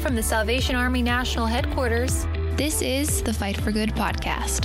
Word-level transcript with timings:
From 0.00 0.16
the 0.16 0.22
Salvation 0.22 0.76
Army 0.76 1.02
National 1.02 1.44
Headquarters, 1.44 2.26
this 2.56 2.80
is 2.80 3.22
the 3.22 3.34
Fight 3.34 3.60
for 3.60 3.70
Good 3.70 3.90
podcast. 3.90 4.64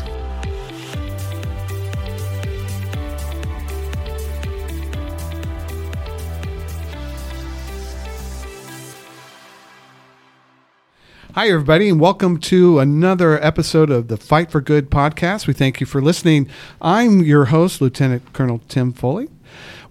Hi, 11.33 11.49
everybody, 11.49 11.89
and 11.89 11.99
welcome 11.99 12.39
to 12.39 12.79
another 12.79 13.37
episode 13.43 13.89
of 13.89 14.07
the 14.07 14.15
Fight 14.15 14.49
for 14.49 14.61
Good 14.61 14.89
podcast. 14.89 15.47
We 15.47 15.53
thank 15.53 15.81
you 15.81 15.85
for 15.85 16.01
listening. 16.01 16.47
I'm 16.81 17.21
your 17.21 17.45
host, 17.45 17.81
Lieutenant 17.81 18.31
Colonel 18.31 18.61
Tim 18.69 18.93
Foley. 18.93 19.27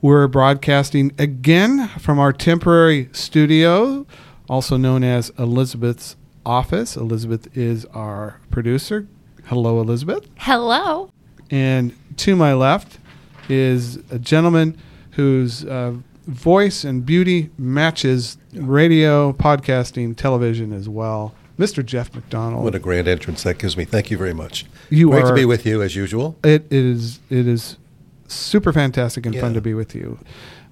We're 0.00 0.26
broadcasting 0.26 1.13
again 1.18 1.89
from 1.99 2.18
our 2.18 2.32
temporary 2.32 3.11
studio, 3.13 4.07
also 4.48 4.76
known 4.76 5.04
as 5.04 5.30
Elizabeth's 5.39 6.16
office. 6.44 6.96
Elizabeth 6.96 7.57
is 7.57 7.85
our 7.86 8.40
producer. 8.50 9.07
Hello, 9.46 9.80
Elizabeth. 9.80 10.26
Hello. 10.39 11.11
And 11.50 11.94
to 12.18 12.36
my 12.36 12.54
left 12.54 12.99
is 13.49 13.96
a 14.11 14.18
gentleman 14.18 14.79
whose 15.12 15.64
uh, 15.64 15.94
voice 16.26 16.85
and 16.85 17.04
beauty 17.04 17.50
matches 17.58 18.38
radio, 18.52 19.32
podcasting, 19.32 20.16
television 20.16 20.72
as 20.72 20.88
well. 20.88 21.35
Mr. 21.58 21.85
Jeff 21.85 22.13
McDonald. 22.14 22.64
What 22.64 22.74
a 22.74 22.80
grand 22.80 23.07
entrance 23.07 23.44
that 23.44 23.58
gives 23.58 23.76
me. 23.76 23.85
Thank 23.85 24.11
you 24.11 24.16
very 24.16 24.35
much. 24.35 24.66
You 24.90 25.11
Great 25.11 25.24
are, 25.24 25.29
to 25.29 25.35
be 25.35 25.44
with 25.44 25.64
you 25.64 25.82
as 25.82 25.94
usual. 25.94 26.36
It 26.43 26.66
is. 26.72 27.21
It 27.30 27.46
is 27.46 27.76
super 28.26 28.72
fantastic 28.72 29.24
and 29.24 29.35
yeah. 29.35 29.40
fun 29.40 29.54
to 29.54 29.61
be 29.61 29.74
with 29.74 29.94
you. 29.94 30.18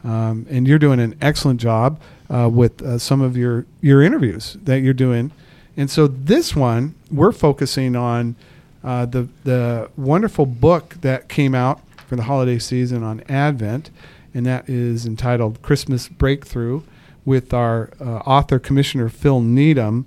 Um, 0.05 0.47
and 0.51 0.67
you're 0.67 0.79
doing 0.79 1.01
an 1.01 1.17
excellent 1.21 1.61
job 1.61 2.01
uh, 2.29 2.49
with 2.53 2.83
uh, 2.83 2.99
some 2.99 3.21
of 3.21 3.37
your 3.37 3.67
your 3.81 4.03
interviews 4.03 4.57
that 4.63 4.81
you're 4.81 4.95
doing. 4.95 5.33
And 5.77 5.91
so 5.91 6.07
this 6.07 6.55
one, 6.57 6.95
we're 7.11 7.33
focusing 7.33 7.95
on 7.97 8.37
uh, 8.83 9.07
the 9.07 9.29
the 9.45 9.91
wonderful 9.97 10.47
book 10.47 10.97
that 11.03 11.29
came 11.29 11.55
out 11.55 11.81
for 12.07 12.17
the 12.17 12.25
holiday 12.25 12.59
season 12.59 13.03
on 13.03 13.23
Advent 13.29 13.91
and 14.35 14.47
that 14.47 14.69
is 14.69 15.07
entitled 15.07 15.61
Christmas 15.63 16.09
Breakthrough 16.09 16.83
with 17.25 17.53
our 17.55 17.91
uh, 18.01 18.19
author, 18.19 18.59
Commissioner 18.59 19.09
Phil 19.09 19.41
Needham. 19.41 20.07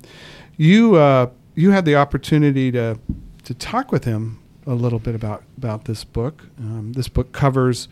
You, 0.57 0.95
uh, 0.95 1.29
you 1.53 1.71
had 1.71 1.85
the 1.85 1.95
opportunity 1.95 2.71
to, 2.71 2.99
to 3.43 3.53
talk 3.53 3.91
with 3.91 4.03
him 4.03 4.39
a 4.65 4.73
little 4.73 4.99
bit 4.99 5.15
about, 5.15 5.43
about 5.57 5.85
this 5.85 6.03
book. 6.03 6.43
Um, 6.59 6.93
this 6.93 7.07
book 7.07 7.31
covers 7.31 7.87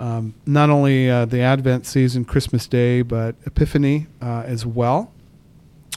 um, 0.00 0.34
not 0.46 0.70
only 0.70 1.10
uh, 1.10 1.26
the 1.26 1.42
Advent 1.42 1.84
season, 1.84 2.24
Christmas 2.24 2.66
Day, 2.66 3.02
but 3.02 3.36
Epiphany 3.44 4.06
uh, 4.22 4.42
as 4.46 4.64
well. 4.64 5.12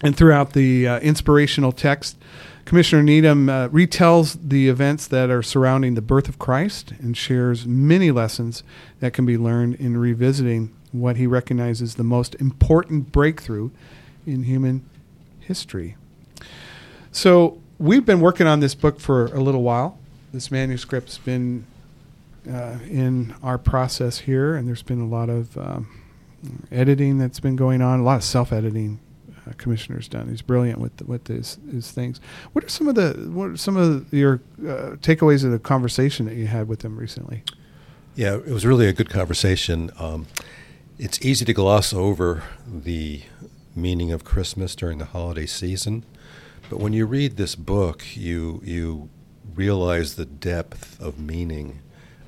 And 0.03 0.15
throughout 0.15 0.51
the 0.51 0.85
uh, 0.87 0.99
inspirational 0.99 1.71
text, 1.71 2.17
Commissioner 2.65 3.01
Needham 3.01 3.47
uh, 3.47 3.69
retells 3.69 4.37
the 4.41 4.67
events 4.67 5.07
that 5.07 5.29
are 5.29 5.41
surrounding 5.41 5.95
the 5.95 6.01
birth 6.01 6.27
of 6.27 6.37
Christ 6.37 6.91
and 6.99 7.15
shares 7.15 7.65
many 7.65 8.11
lessons 8.11 8.63
that 8.99 9.13
can 9.13 9.25
be 9.25 9.37
learned 9.37 9.75
in 9.75 9.95
revisiting 9.95 10.75
what 10.91 11.15
he 11.15 11.25
recognizes 11.25 11.95
the 11.95 12.03
most 12.03 12.35
important 12.35 13.13
breakthrough 13.13 13.71
in 14.25 14.43
human 14.43 14.83
history. 15.39 15.95
So, 17.13 17.61
we've 17.79 18.05
been 18.05 18.19
working 18.19 18.47
on 18.47 18.59
this 18.59 18.75
book 18.75 18.99
for 18.99 19.27
a 19.27 19.39
little 19.39 19.63
while. 19.63 19.97
This 20.33 20.51
manuscript's 20.51 21.17
been 21.17 21.65
uh, 22.49 22.77
in 22.89 23.35
our 23.43 23.57
process 23.57 24.19
here, 24.19 24.55
and 24.55 24.67
there's 24.67 24.83
been 24.83 25.01
a 25.01 25.07
lot 25.07 25.29
of 25.29 25.57
um, 25.57 26.03
editing 26.71 27.17
that's 27.17 27.39
been 27.39 27.55
going 27.55 27.81
on, 27.81 27.99
a 27.99 28.03
lot 28.03 28.17
of 28.17 28.23
self 28.23 28.51
editing 28.51 28.99
uh, 29.47 29.51
commissioner's 29.57 30.07
done. 30.07 30.29
He's 30.29 30.41
brilliant 30.41 30.79
with 30.79 31.01
with 31.03 31.27
his, 31.27 31.57
his 31.71 31.91
things. 31.91 32.19
What 32.53 32.63
are 32.63 32.69
some 32.69 32.87
of 32.87 32.95
the 32.95 33.29
what 33.31 33.51
are 33.51 33.57
some 33.57 33.77
of 33.77 34.11
your 34.13 34.41
uh, 34.61 34.97
takeaways 35.01 35.43
of 35.43 35.51
the 35.51 35.59
conversation 35.59 36.25
that 36.25 36.35
you 36.35 36.47
had 36.47 36.67
with 36.67 36.83
him 36.83 36.97
recently? 36.97 37.43
Yeah, 38.15 38.35
it 38.35 38.49
was 38.49 38.65
really 38.65 38.87
a 38.87 38.93
good 38.93 39.09
conversation. 39.09 39.89
Um, 39.97 40.27
it's 40.99 41.23
easy 41.25 41.45
to 41.45 41.53
gloss 41.53 41.93
over 41.93 42.43
the 42.67 43.23
meaning 43.75 44.11
of 44.11 44.23
Christmas 44.23 44.75
during 44.75 44.99
the 44.99 45.05
holiday 45.05 45.47
season, 45.47 46.05
but 46.69 46.79
when 46.79 46.93
you 46.93 47.05
read 47.05 47.37
this 47.37 47.55
book, 47.55 48.03
you 48.15 48.61
you 48.63 49.09
realize 49.55 50.15
the 50.15 50.25
depth 50.25 50.99
of 51.01 51.19
meaning 51.19 51.79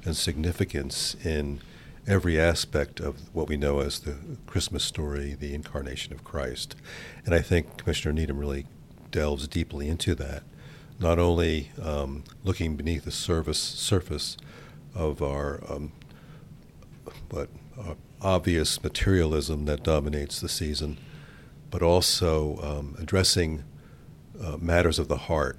and 0.05 0.15
significance 0.15 1.15
in 1.25 1.59
every 2.07 2.39
aspect 2.39 2.99
of 2.99 3.33
what 3.33 3.47
we 3.47 3.57
know 3.57 3.79
as 3.79 3.99
the 3.99 4.15
Christmas 4.45 4.83
story, 4.83 5.33
the 5.33 5.53
incarnation 5.53 6.13
of 6.13 6.23
Christ. 6.23 6.75
And 7.25 7.33
I 7.33 7.41
think 7.41 7.77
Commissioner 7.77 8.13
Needham 8.13 8.37
really 8.37 8.67
delves 9.11 9.47
deeply 9.47 9.87
into 9.87 10.13
that, 10.15 10.43
not 10.99 11.17
only 11.17 11.71
um, 11.81 12.23
looking 12.43 12.75
beneath 12.75 13.05
the 13.05 13.11
surface, 13.11 13.57
surface 13.57 14.37
of 14.93 15.21
our 15.21 15.61
um, 15.69 15.91
what 17.29 17.49
uh, 17.79 17.95
obvious 18.21 18.81
materialism 18.83 19.65
that 19.65 19.83
dominates 19.83 20.39
the 20.39 20.49
season, 20.49 20.97
but 21.71 21.81
also 21.81 22.59
um, 22.61 22.95
addressing 22.99 23.63
uh, 24.41 24.57
matters 24.57 24.99
of 24.99 25.07
the 25.07 25.17
heart 25.17 25.57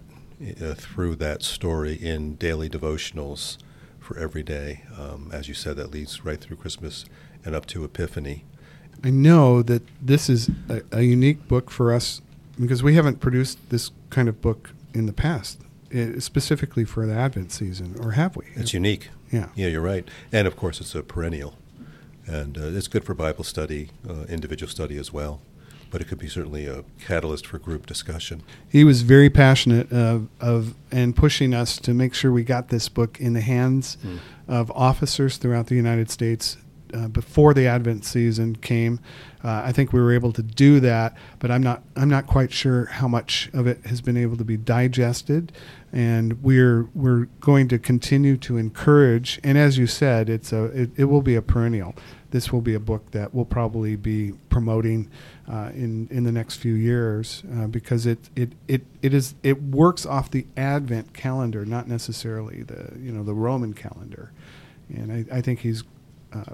uh, 0.63 0.75
through 0.75 1.17
that 1.17 1.43
story 1.43 1.95
in 1.95 2.35
daily 2.37 2.69
devotionals 2.69 3.59
for 4.07 4.19
every 4.19 4.43
day. 4.43 4.85
Um, 4.99 5.31
as 5.33 5.49
you 5.49 5.55
said, 5.55 5.77
that 5.77 5.91
leads 5.91 6.25
right 6.25 6.41
through 6.41 6.57
Christmas 6.57 7.05
and 7.45 7.55
up 7.55 7.67
to 7.67 7.85
Epiphany. 7.85 8.45
I 9.03 9.11
know 9.11 9.63
that 9.63 9.83
this 10.01 10.31
is 10.31 10.49
a, 10.69 10.81
a, 10.93 11.03
unique 11.03 11.49
book 11.49 11.71
for 11.71 11.93
us 11.93 12.23
because 12.59 12.83
we 12.83 12.95
haven't 12.95 13.21
produced 13.21 13.59
this 13.69 13.91
kind 14.09 14.29
of 14.29 14.41
book 14.41 14.71
in 14.95 15.07
the 15.07 15.13
past, 15.13 15.61
it, 15.91 16.23
specifically 16.23 16.85
for 16.85 17.05
the 17.05 17.13
Advent 17.13 17.53
season, 17.53 17.97
or 18.01 18.13
have 18.13 18.37
we? 18.37 18.47
It's 18.55 18.73
unique. 18.73 19.11
Yeah. 19.31 19.49
Yeah, 19.55 19.67
you're 19.67 19.83
right. 19.83 20.09
And 20.33 20.47
of 20.47 20.57
course, 20.57 20.81
it's 20.81 20.95
a 20.95 21.03
perennial. 21.03 21.55
And 22.27 22.57
uh, 22.57 22.63
it's 22.69 22.89
good 22.89 23.05
for 23.05 23.15
Bible 23.15 23.45
study, 23.45 23.91
uh, 24.09 24.25
individual 24.29 24.71
study 24.71 24.97
as 24.97 25.13
well 25.13 25.41
but 25.97 26.03
it 26.03 26.09
could 26.09 26.19
be 26.19 26.29
certainly 26.29 26.67
a 26.67 26.85
catalyst 27.01 27.47
for 27.47 27.59
group 27.59 27.87
discussion. 27.87 28.43
He 28.69 28.85
was 28.85 29.01
very 29.01 29.31
passionate 29.31 29.91
of, 29.91 30.29
of 30.43 30.75
and 30.93 31.17
pushing 31.17 31.55
us 31.55 31.79
to 31.79 31.95
make 31.95 32.13
sure 32.13 32.31
we 32.31 32.45
got 32.45 32.69
this 32.69 32.91
book 32.91 33.19
in 33.19 33.33
the 33.33 33.41
hands 33.41 33.97
mm. 34.05 34.19
of 34.47 34.71
officers 34.73 35.39
throughout 35.39 35.69
the 35.69 35.75
United 35.75 36.11
States 36.11 36.59
uh, 36.93 37.09
before 37.09 37.55
the 37.55 37.67
Advent 37.67 38.05
season 38.05 38.57
came. 38.57 39.01
Uh, 39.43 39.63
I 39.65 39.73
think 39.73 39.95
we 39.95 40.01
were 40.01 40.13
able 40.13 40.33
to 40.35 40.43
do 40.43 40.81
that, 40.81 41.17
but 41.39 41.51
I'm 41.51 41.63
not 41.63 41.83
I'm 41.97 42.11
not 42.11 42.27
quite 42.27 42.53
sure 42.53 42.85
how 42.85 43.09
much 43.09 43.49
of 43.55 43.67
it 43.67 43.87
has 43.87 44.03
been 44.03 44.19
able 44.19 44.37
to 44.37 44.45
be 44.45 44.59
digested. 44.59 45.51
And 45.95 46.43
we're 46.43 46.91
we're 46.95 47.25
going 47.41 47.69
to 47.69 47.79
continue 47.79 48.37
to 48.37 48.59
encourage. 48.59 49.41
And 49.43 49.57
as 49.57 49.79
you 49.79 49.87
said, 49.87 50.29
it's 50.29 50.53
a 50.53 50.65
it, 50.65 50.91
it 50.99 51.05
will 51.05 51.23
be 51.23 51.37
a 51.37 51.43
perennial. 51.43 51.95
This 52.37 52.53
will 52.53 52.61
be 52.61 52.75
a 52.75 52.81
book 52.81 53.13
that 53.13 53.33
we'll 53.33 53.47
probably 53.47 53.97
be 53.97 54.33
promoting 54.51 55.09
uh, 55.51 55.71
in 55.73 56.07
in 56.11 56.25
the 56.25 56.33
next 56.33 56.57
few 56.57 56.75
years 56.75 57.43
uh, 57.57 57.67
because 57.67 58.05
it, 58.05 58.29
it 58.37 58.53
it 58.69 58.83
it 59.01 59.15
is 59.15 59.35
it 59.43 59.63
works 59.63 60.05
off 60.05 60.31
the 60.31 60.45
Advent 60.55 61.15
calendar, 61.15 61.65
not 61.65 61.89
necessarily 61.89 62.63
the 62.63 62.93
you 63.01 63.11
know 63.11 63.25
the 63.25 63.33
Roman 63.33 63.73
calendar, 63.73 64.33
and 64.91 65.11
I, 65.11 65.39
I 65.39 65.41
think 65.41 65.61
he's 65.61 65.83
uh, 66.35 66.53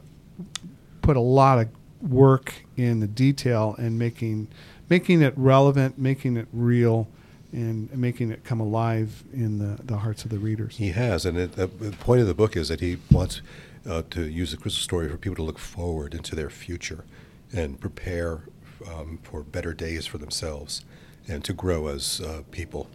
put 1.00 1.16
a 1.16 1.20
lot 1.20 1.58
of 1.58 1.68
work 2.00 2.54
in 2.76 3.00
the 3.00 3.08
detail 3.08 3.74
and 3.76 3.98
making 3.98 4.46
making 4.88 5.20
it 5.20 5.34
relevant, 5.36 5.98
making 5.98 6.36
it 6.36 6.46
real. 6.52 7.08
And 7.54 7.94
making 7.94 8.30
it 8.30 8.44
come 8.44 8.60
alive 8.60 9.24
in 9.30 9.58
the, 9.58 9.82
the 9.82 9.98
hearts 9.98 10.24
of 10.24 10.30
the 10.30 10.38
readers. 10.38 10.78
He 10.78 10.92
has, 10.92 11.26
and 11.26 11.36
it, 11.36 11.52
the 11.52 11.68
point 12.00 12.22
of 12.22 12.26
the 12.26 12.32
book 12.32 12.56
is 12.56 12.68
that 12.68 12.80
he 12.80 12.96
wants 13.10 13.42
uh, 13.88 14.02
to 14.10 14.28
use 14.28 14.50
the 14.50 14.56
Christmas 14.56 14.82
story 14.82 15.08
for 15.08 15.16
people 15.16 15.36
to 15.36 15.42
look 15.42 15.58
forward 15.58 16.14
into 16.14 16.34
their 16.34 16.50
future 16.50 17.04
and 17.52 17.80
prepare 17.80 18.44
um, 18.90 19.18
for 19.22 19.42
better 19.42 19.74
days 19.74 20.06
for 20.06 20.18
themselves 20.18 20.84
and 21.28 21.44
to 21.44 21.52
grow 21.52 21.88
as 21.88 22.20
uh, 22.20 22.42
people. 22.50 22.88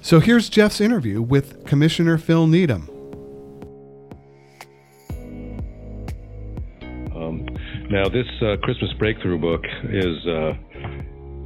So 0.00 0.20
here's 0.20 0.48
Jeff's 0.48 0.80
interview 0.80 1.20
with 1.20 1.66
Commissioner 1.66 2.18
Phil 2.18 2.46
Needham. 2.46 2.88
Um, 7.14 7.46
now, 7.90 8.08
this 8.08 8.26
uh, 8.40 8.56
Christmas 8.62 8.92
Breakthrough 8.98 9.38
book 9.38 9.64
is 9.84 10.26
uh, 10.26 10.54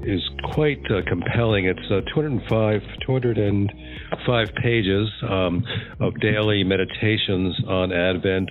is 0.03 0.21
quite 0.53 0.85
uh, 0.91 1.01
compelling. 1.09 1.67
It's 1.67 1.91
uh, 1.91 2.01
205 2.15 2.83
205 3.06 4.49
pages 4.62 5.09
um, 5.29 5.65
of 6.01 6.19
daily 6.21 6.65
meditations 6.65 7.56
on 7.67 7.93
Advent 7.93 8.51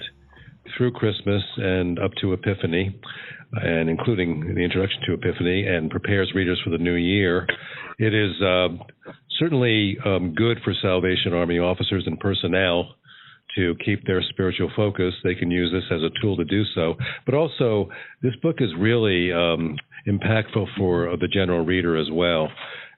through 0.77 0.91
Christmas 0.91 1.43
and 1.57 1.99
up 1.99 2.11
to 2.21 2.33
Epiphany 2.33 2.99
and 3.53 3.89
including 3.89 4.53
the 4.55 4.61
introduction 4.61 5.01
to 5.05 5.13
Epiphany, 5.13 5.67
and 5.67 5.89
prepares 5.89 6.31
readers 6.33 6.59
for 6.63 6.69
the 6.69 6.77
new 6.77 6.93
year. 6.93 7.45
It 7.99 8.13
is 8.13 8.41
uh, 8.41 8.69
certainly 9.39 9.97
um, 10.05 10.33
good 10.33 10.59
for 10.63 10.73
Salvation 10.81 11.33
Army 11.33 11.59
officers 11.59 12.03
and 12.05 12.19
personnel 12.19 12.95
to 13.55 13.75
keep 13.83 14.05
their 14.05 14.21
spiritual 14.29 14.71
focus, 14.77 15.13
they 15.25 15.35
can 15.35 15.51
use 15.51 15.73
this 15.73 15.83
as 15.91 16.01
a 16.01 16.21
tool 16.21 16.37
to 16.37 16.45
do 16.45 16.63
so. 16.73 16.95
But 17.25 17.35
also, 17.35 17.89
this 18.21 18.33
book 18.41 18.57
is 18.59 18.69
really 18.77 19.31
um, 19.33 19.75
impactful 20.07 20.67
for 20.77 21.17
the 21.17 21.27
general 21.27 21.65
reader 21.65 21.97
as 21.97 22.07
well. 22.11 22.47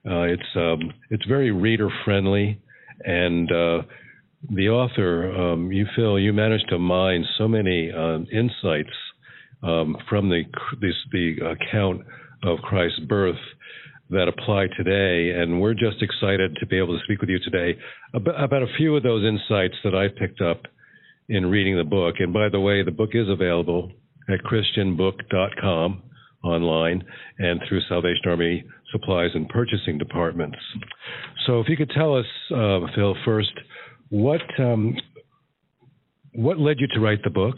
Uh, 0.06 0.24
it's 0.24 0.44
um, 0.56 0.94
it's 1.10 1.26
very 1.26 1.52
reader 1.52 1.90
friendly, 2.06 2.62
and 3.04 3.52
uh, 3.52 3.82
the 4.50 4.70
author, 4.70 5.32
um, 5.32 5.72
you 5.72 5.86
Phil, 5.96 6.20
you 6.20 6.34
managed 6.34 6.70
to 6.70 6.80
mine 6.80 7.26
so 7.38 7.48
many 7.48 7.92
uh, 7.92 8.20
insights 8.32 8.96
um, 9.62 9.96
from 10.10 10.30
the 10.30 10.44
this, 10.82 10.96
the 11.12 11.36
account 11.56 12.02
of 12.44 12.60
Christ's 12.60 13.00
birth 13.00 13.40
that 14.10 14.28
apply 14.28 14.68
today. 14.78 15.40
And 15.40 15.62
we're 15.62 15.74
just 15.74 16.02
excited 16.02 16.58
to 16.60 16.66
be 16.66 16.78
able 16.78 16.98
to 16.98 17.04
speak 17.06 17.22
with 17.22 17.30
you 17.30 17.40
today 17.40 17.80
about, 18.14 18.44
about 18.44 18.64
a 18.64 18.74
few 18.78 18.96
of 18.96 19.04
those 19.04 19.24
insights 19.24 19.76
that 19.84 19.96
I 19.96 20.08
picked 20.08 20.42
up 20.42 20.64
in 21.30 21.46
reading 21.46 21.78
the 21.78 21.84
book. 21.84 22.16
And 22.20 22.34
by 22.34 22.50
the 22.50 22.60
way, 22.60 22.84
the 22.84 22.92
book 22.92 23.12
is 23.14 23.30
available 23.30 23.92
at 24.30 24.40
christianbook.com 24.44 26.04
online 26.44 27.04
and 27.40 27.62
through 27.68 27.82
Salvation 27.88 28.24
Army 28.28 28.64
supplies 28.92 29.32
and 29.34 29.48
purchasing 29.50 29.98
departments. 29.98 30.58
So, 31.48 31.60
if 31.60 31.70
you 31.70 31.78
could 31.78 31.90
tell 31.90 32.18
us, 32.18 32.26
uh, 32.52 32.80
Phil, 32.96 33.16
first, 33.26 33.52
what 34.14 34.42
um, 34.60 34.96
what 36.34 36.60
led 36.60 36.80
you 36.80 36.86
to 36.94 37.00
write 37.00 37.24
the 37.24 37.32
book? 37.32 37.56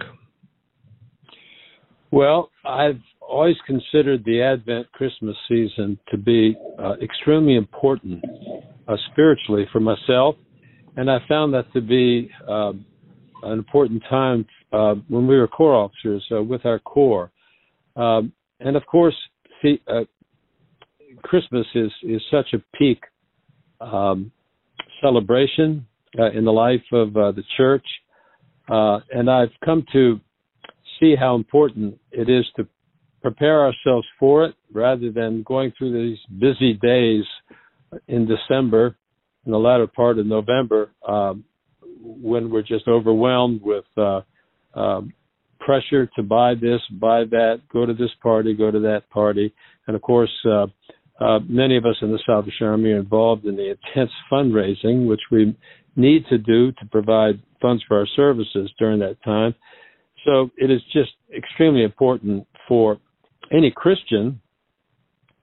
Well, 2.11 2.49
I've 2.63 3.01
always 3.19 3.57
considered 3.67 4.23
the 4.23 4.41
Advent 4.41 4.89
Christmas 4.93 5.35
season 5.49 5.99
to 6.11 6.17
be 6.17 6.55
uh, 6.79 6.93
extremely 7.01 7.57
important 7.57 8.23
uh, 8.87 8.95
spiritually 9.11 9.65
for 9.73 9.81
myself, 9.81 10.35
and 10.95 11.11
I 11.11 11.17
found 11.27 11.53
that 11.53 11.65
to 11.73 11.81
be 11.81 12.31
uh, 12.47 12.71
an 13.43 13.51
important 13.51 14.01
time 14.09 14.45
uh, 14.71 14.95
when 15.09 15.27
we 15.27 15.37
were 15.37 15.49
corps 15.49 15.75
officers 15.75 16.25
uh, 16.31 16.41
with 16.41 16.65
our 16.65 16.79
corps. 16.79 17.31
Um, 17.97 18.31
and 18.61 18.77
of 18.77 18.85
course, 18.85 19.15
uh, 19.65 20.05
Christmas 21.21 21.67
is 21.75 21.91
is 22.01 22.21
such 22.31 22.53
a 22.53 22.77
peak 22.77 23.01
um, 23.81 24.31
celebration 25.01 25.85
in 26.33 26.45
the 26.45 26.51
life 26.51 26.83
of 26.91 27.13
the 27.13 27.43
church, 27.57 27.85
and 28.67 29.29
I've 29.29 29.53
come 29.63 29.85
to 29.93 30.19
see 30.99 31.15
how 31.19 31.35
important 31.35 31.99
it 32.11 32.29
is 32.29 32.45
to 32.55 32.67
prepare 33.21 33.65
ourselves 33.65 34.07
for 34.19 34.45
it 34.45 34.55
rather 34.71 35.11
than 35.11 35.43
going 35.43 35.73
through 35.77 35.91
these 35.91 36.19
busy 36.39 36.73
days 36.73 37.23
in 38.07 38.27
December 38.27 38.95
in 39.45 39.51
the 39.51 39.57
latter 39.57 39.87
part 39.87 40.19
of 40.19 40.25
November 40.25 40.91
um, 41.07 41.43
when 42.01 42.49
we're 42.49 42.61
just 42.61 42.87
overwhelmed 42.87 43.61
with 43.63 43.85
uh, 43.97 44.21
um, 44.75 45.13
pressure 45.59 46.09
to 46.15 46.23
buy 46.23 46.53
this, 46.53 46.81
buy 46.99 47.23
that, 47.31 47.61
go 47.71 47.85
to 47.85 47.93
this 47.93 48.11
party, 48.21 48.53
go 48.53 48.69
to 48.69 48.79
that 48.79 49.09
party. 49.09 49.53
And 49.87 49.95
of 49.95 50.01
course, 50.01 50.31
uh, 50.45 50.67
uh, 51.19 51.39
many 51.47 51.77
of 51.77 51.85
us 51.85 51.95
in 52.01 52.11
the 52.11 52.19
Salvation 52.25 52.67
Army 52.67 52.91
are 52.91 52.99
involved 52.99 53.45
in 53.45 53.55
the 53.55 53.71
intense 53.71 54.11
fundraising, 54.31 55.07
which 55.07 55.21
we 55.31 55.55
need 55.95 56.25
to 56.29 56.37
do 56.37 56.71
to 56.73 56.85
provide 56.91 57.41
funds 57.61 57.83
for 57.87 57.97
our 57.99 58.07
services 58.15 58.71
during 58.77 58.99
that 58.99 59.21
time. 59.23 59.55
So 60.25 60.49
it 60.57 60.71
is 60.71 60.81
just 60.91 61.11
extremely 61.35 61.83
important 61.83 62.47
for 62.67 62.97
any 63.51 63.71
Christian 63.71 64.41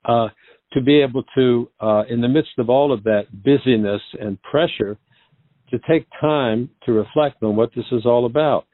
uh, 0.04 0.28
to 0.72 0.80
be 0.80 1.00
able 1.00 1.22
to, 1.34 1.68
uh, 1.80 2.02
in 2.08 2.20
the 2.20 2.28
midst 2.28 2.58
of 2.58 2.68
all 2.68 2.92
of 2.92 3.04
that 3.04 3.26
busyness 3.44 4.02
and 4.20 4.40
pressure, 4.42 4.96
to 5.70 5.78
take 5.88 6.06
time 6.20 6.68
to 6.84 6.92
reflect 6.92 7.42
on 7.42 7.56
what 7.56 7.70
this 7.74 7.84
is 7.92 8.04
all 8.04 8.26
about. 8.26 8.66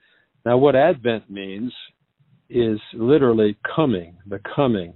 Now, 0.45 0.57
what 0.57 0.75
Advent 0.75 1.31
means 1.31 1.73
is 2.49 2.81
literally 2.95 3.57
coming, 3.77 4.17
the 4.27 4.41
coming. 4.57 4.95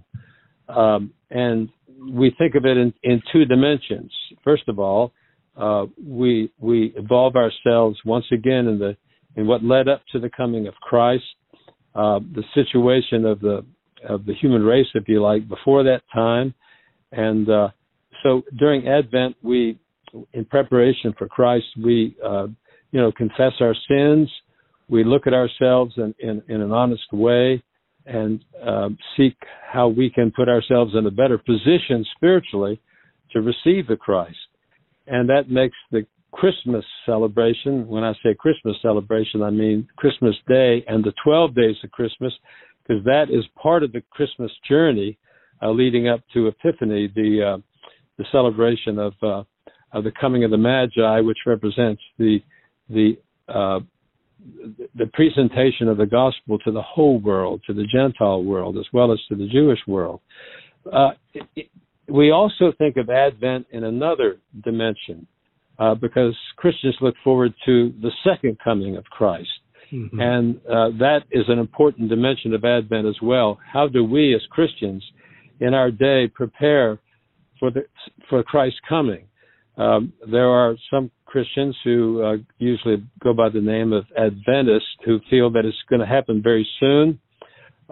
Um, 0.69 1.13
and 1.31 1.69
we 2.11 2.35
think 2.39 2.55
of 2.55 2.65
it 2.65 2.77
in, 2.77 2.95
in 3.03 3.23
two 3.33 3.45
dimensions. 3.45 4.11
First 4.43 4.65
of 4.69 4.79
all, 4.79 5.13
uh, 5.57 5.87
we 6.03 6.51
we 6.59 6.95
involve 6.97 7.37
ourselves 7.37 7.99
once 8.05 8.25
again 8.33 8.67
in 8.67 8.79
the 8.79 8.97
in 9.37 9.47
what 9.47 9.65
led 9.65 9.89
up 9.89 10.03
to 10.13 10.19
the 10.19 10.31
coming 10.31 10.67
of 10.67 10.75
Christ, 10.75 11.25
uh, 11.95 12.21
the 12.35 12.45
situation 12.55 13.25
of 13.25 13.41
the 13.41 13.65
of 14.09 14.27
the 14.27 14.35
human 14.35 14.63
race, 14.63 14.87
if 14.95 15.09
you 15.09 15.23
like, 15.23 15.49
before 15.49 15.85
that 15.85 16.03
time. 16.13 16.55
And 17.13 17.49
uh, 17.49 17.69
so 18.23 18.43
during 18.59 18.89
Advent, 18.89 19.37
we, 19.43 19.79
in 20.33 20.45
preparation 20.45 21.15
for 21.17 21.29
Christ, 21.29 21.67
we, 21.83 22.17
uh, 22.25 22.47
you 22.91 23.01
know, 23.01 23.13
confess 23.13 23.53
our 23.61 23.75
sins. 23.89 24.31
We 24.89 25.05
look 25.05 25.27
at 25.27 25.35
ourselves 25.35 25.95
in, 25.97 26.15
in, 26.19 26.43
in 26.49 26.61
an 26.61 26.73
honest 26.73 27.13
way 27.13 27.63
and 28.05 28.45
uh, 28.65 28.89
seek 29.17 29.37
how 29.71 29.89
we 29.89 30.11
can 30.11 30.33
put 30.33 30.49
ourselves 30.49 30.95
in 30.97 31.07
a 31.07 31.11
better 31.11 31.39
position 31.39 32.05
spiritually 32.17 32.81
to 33.33 33.41
receive 33.41 33.87
the 33.87 33.97
Christ. 33.97 34.37
And 35.07 35.29
that 35.29 35.51
makes 35.51 35.77
the 35.91 36.07
Christmas 36.33 36.85
celebration, 37.05 37.87
when 37.87 38.05
I 38.05 38.13
say 38.23 38.35
Christmas 38.39 38.77
celebration, 38.81 39.43
I 39.43 39.51
mean 39.51 39.87
Christmas 39.97 40.35
Day 40.49 40.85
and 40.89 41.05
the 41.05 41.13
12 41.25 41.55
days 41.55 41.77
of 41.85 41.91
Christmas 41.91 42.33
because 42.83 43.05
that 43.05 43.27
is 43.31 43.45
part 43.61 43.83
of 43.83 43.93
the 43.93 44.03
Christmas 44.11 44.51
journey 44.69 45.19
uh, 45.63 45.71
leading 45.71 46.09
up 46.09 46.21
to 46.35 46.49
Epiphany, 46.49 47.13
the 47.15 47.55
uh, 47.55 47.59
the 48.19 48.25
celebration 48.33 48.99
of 48.99 49.13
uh, 49.23 49.43
of 49.93 50.05
the 50.05 50.13
coming 50.21 50.45
of 50.45 50.51
the 50.51 50.57
Magi, 50.57 51.21
which 51.21 51.39
represents 51.47 52.03
the 52.19 52.39
the 52.89 53.17
uh, 53.49 53.81
the 54.97 55.07
presentation 55.13 55.89
of 55.89 55.99
the 55.99 56.07
gospel 56.07 56.59
to 56.59 56.73
the 56.73 56.83
whole 56.83 57.21
world, 57.21 57.61
to 57.67 57.73
the 57.73 57.87
Gentile 57.93 58.43
world, 58.43 58.77
as 58.77 58.87
well 58.93 59.13
as 59.13 59.21
to 59.29 59.37
the 59.37 59.49
Jewish 59.49 59.79
world. 59.87 60.21
Uh, 60.93 61.11
it, 61.55 61.69
we 62.09 62.31
also 62.31 62.73
think 62.79 62.97
of 62.97 63.11
Advent 63.11 63.67
in 63.71 63.85
another 63.85 64.39
dimension, 64.65 65.27
uh, 65.79 65.95
because 65.95 66.37
Christians 66.57 66.97
look 67.01 67.15
forward 67.23 67.55
to 67.67 67.93
the 68.01 68.11
second 68.25 68.59
coming 68.63 68.97
of 68.97 69.05
Christ. 69.05 69.49
Mm-hmm. 69.93 70.21
And 70.21 70.57
uh, 70.67 70.99
that 70.99 71.21
is 71.31 71.45
an 71.49 71.59
important 71.59 72.09
dimension 72.09 72.55
of 72.55 72.65
Advent 72.65 73.07
as 73.07 73.17
well. 73.23 73.59
How 73.73 73.89
do 73.89 74.05
we 74.05 74.35
as 74.35 74.41
Christians 74.51 75.05
in 75.61 75.75
our 75.75 75.91
day 75.91 76.29
prepare 76.29 76.99
for 77.61 77.71
the 77.71 77.85
for 78.29 78.43
Christ's 78.43 78.81
coming? 78.89 79.27
Um, 79.77 80.13
there 80.31 80.49
are 80.49 80.77
some 80.91 81.11
Christians 81.25 81.77
who 81.85 82.23
uh, 82.23 82.37
usually 82.59 83.03
go 83.23 83.33
by 83.33 83.49
the 83.49 83.61
name 83.61 83.93
of 83.93 84.05
Adventists 84.17 84.97
who 85.05 85.19
feel 85.31 85.51
that 85.51 85.65
it's 85.65 85.77
going 85.89 86.01
to 86.01 86.07
happen 86.07 86.43
very 86.43 86.67
soon. 86.79 87.19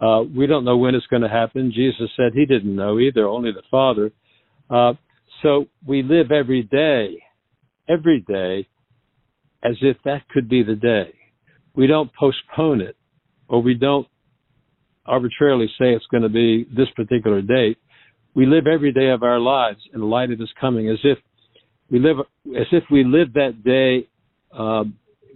Uh, 0.01 0.23
we 0.35 0.47
don't 0.47 0.65
know 0.65 0.79
when 0.79 0.95
it's 0.95 1.07
going 1.07 1.23
to 1.23 1.29
happen. 1.29 1.73
Jesus 1.75 2.11
said 2.17 2.33
he 2.33 2.47
didn't 2.47 2.75
know 2.75 2.99
either, 2.99 3.27
only 3.27 3.53
the 3.53 3.63
Father. 3.71 4.11
Uh, 4.71 4.95
so 5.43 5.67
we 5.87 6.03
live 6.03 6.33
every 6.33 6.63
day, 6.63 7.23
every 7.89 8.21
day, 8.27 8.67
as 9.63 9.77
if 9.83 9.97
that 10.05 10.29
could 10.31 10.49
be 10.49 10.63
the 10.63 10.75
day 10.75 11.13
we 11.75 11.87
don't 11.87 12.11
postpone 12.15 12.81
it 12.81 12.97
or 13.49 13.63
we 13.63 13.75
don't 13.75 14.07
arbitrarily 15.07 15.67
say 15.79 15.93
it's 15.93 16.07
going 16.11 16.23
to 16.23 16.29
be 16.29 16.67
this 16.77 16.89
particular 16.95 17.43
date. 17.43 17.79
We 18.35 18.47
live 18.47 18.67
every 18.67 18.93
day 18.93 19.11
of 19.11 19.23
our 19.23 19.41
lives 19.41 19.81
in 19.95 20.03
light 20.03 20.31
of 20.31 20.39
His 20.39 20.51
coming, 20.61 20.89
as 20.89 20.99
if 21.03 21.19
we 21.91 21.99
live 21.99 22.19
as 22.57 22.67
if 22.71 22.85
we 22.91 23.03
live 23.03 23.33
that 23.33 23.65
day 23.65 24.09
uh, 24.57 24.85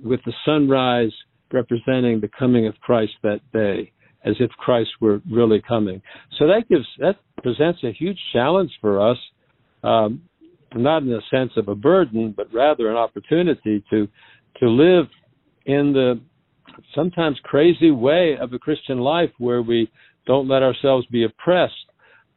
with 0.04 0.20
the 0.24 0.32
sunrise 0.44 1.12
representing 1.52 2.20
the 2.20 2.30
coming 2.38 2.66
of 2.66 2.74
Christ 2.80 3.12
that 3.22 3.40
day, 3.52 3.92
as 4.24 4.34
if 4.40 4.50
Christ 4.52 4.90
were 5.00 5.20
really 5.30 5.62
coming. 5.66 6.00
So 6.38 6.46
that 6.46 6.68
gives 6.68 6.86
that 6.98 7.16
presents 7.42 7.82
a 7.84 7.92
huge 7.92 8.18
challenge 8.32 8.70
for 8.80 9.10
us, 9.10 9.18
um, 9.82 10.22
not 10.74 11.02
in 11.02 11.08
the 11.08 11.22
sense 11.30 11.52
of 11.56 11.68
a 11.68 11.74
burden, 11.74 12.34
but 12.36 12.52
rather 12.52 12.90
an 12.90 12.96
opportunity 12.96 13.84
to 13.90 14.08
to 14.60 14.68
live 14.68 15.06
in 15.66 15.92
the 15.92 16.20
sometimes 16.94 17.38
crazy 17.44 17.90
way 17.90 18.36
of 18.40 18.52
a 18.52 18.58
Christian 18.58 18.98
life 18.98 19.30
where 19.38 19.62
we 19.62 19.90
don't 20.26 20.48
let 20.48 20.62
ourselves 20.62 21.06
be 21.06 21.24
oppressed 21.24 21.74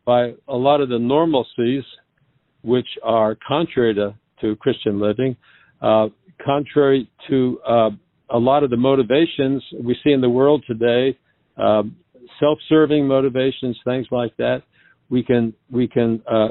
by 0.06 0.34
a 0.48 0.56
lot 0.56 0.82
of 0.82 0.90
the 0.90 0.98
normalcies 0.98 1.84
which 2.62 2.88
are 3.04 3.38
contrary 3.48 3.94
to, 3.94 4.16
to 4.42 4.56
Christian 4.58 5.00
living, 5.00 5.36
uh, 5.82 6.08
contrary 6.44 7.10
to 7.30 7.60
uh, 7.68 7.90
a 8.30 8.38
lot 8.38 8.64
of 8.64 8.70
the 8.70 8.78
motivations 8.78 9.64
we 9.82 9.96
see 10.04 10.12
in 10.12 10.22
the 10.22 10.30
world 10.30 10.64
today, 10.68 11.18
uh, 11.58 11.84
self-serving 12.40 13.08
motivations, 13.08 13.78
things 13.84 14.08
like 14.12 14.36
that. 14.38 14.64
We 15.10 15.24
can 15.24 15.54
we 15.72 15.88
can 15.88 16.22
uh, 16.30 16.50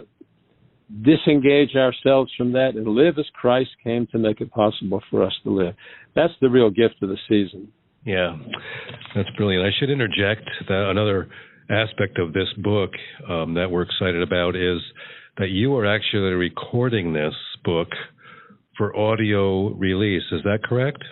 disengage 1.03 1.75
ourselves 1.77 2.33
from 2.37 2.53
that 2.53 2.71
and 2.75 2.87
live 2.87 3.19
as 3.19 3.27
Christ 3.35 3.71
came 3.83 4.07
to 4.13 4.19
make 4.19 4.41
it 4.41 4.51
possible 4.51 5.03
for 5.11 5.23
us 5.23 5.33
to 5.45 5.51
live. 5.51 5.75
That's 6.15 6.33
the 6.41 6.49
real 6.49 6.71
gift 6.71 7.03
of 7.03 7.09
the 7.09 7.19
season. 7.29 7.73
Yeah, 8.05 8.37
that's 9.15 9.29
brilliant. 9.37 9.67
I 9.67 9.77
should 9.79 9.91
interject 9.91 10.49
that 10.69 10.91
another 10.91 11.29
aspect 11.69 12.19
of 12.19 12.33
this 12.33 12.49
book 12.59 12.91
um, 13.29 13.55
that 13.55 13.71
we're 13.71 13.83
excited 13.83 14.23
about 14.23 14.55
is 14.55 14.79
that 15.39 15.49
you 15.49 15.75
are 15.77 15.87
actually 15.87 16.33
recording 16.33 17.13
this 17.13 17.35
book 17.65 17.89
for 18.79 18.97
audio 18.97 19.71
release. 19.75 20.23
Is 20.31 20.43
that 20.45 20.61
correct? 20.65 21.03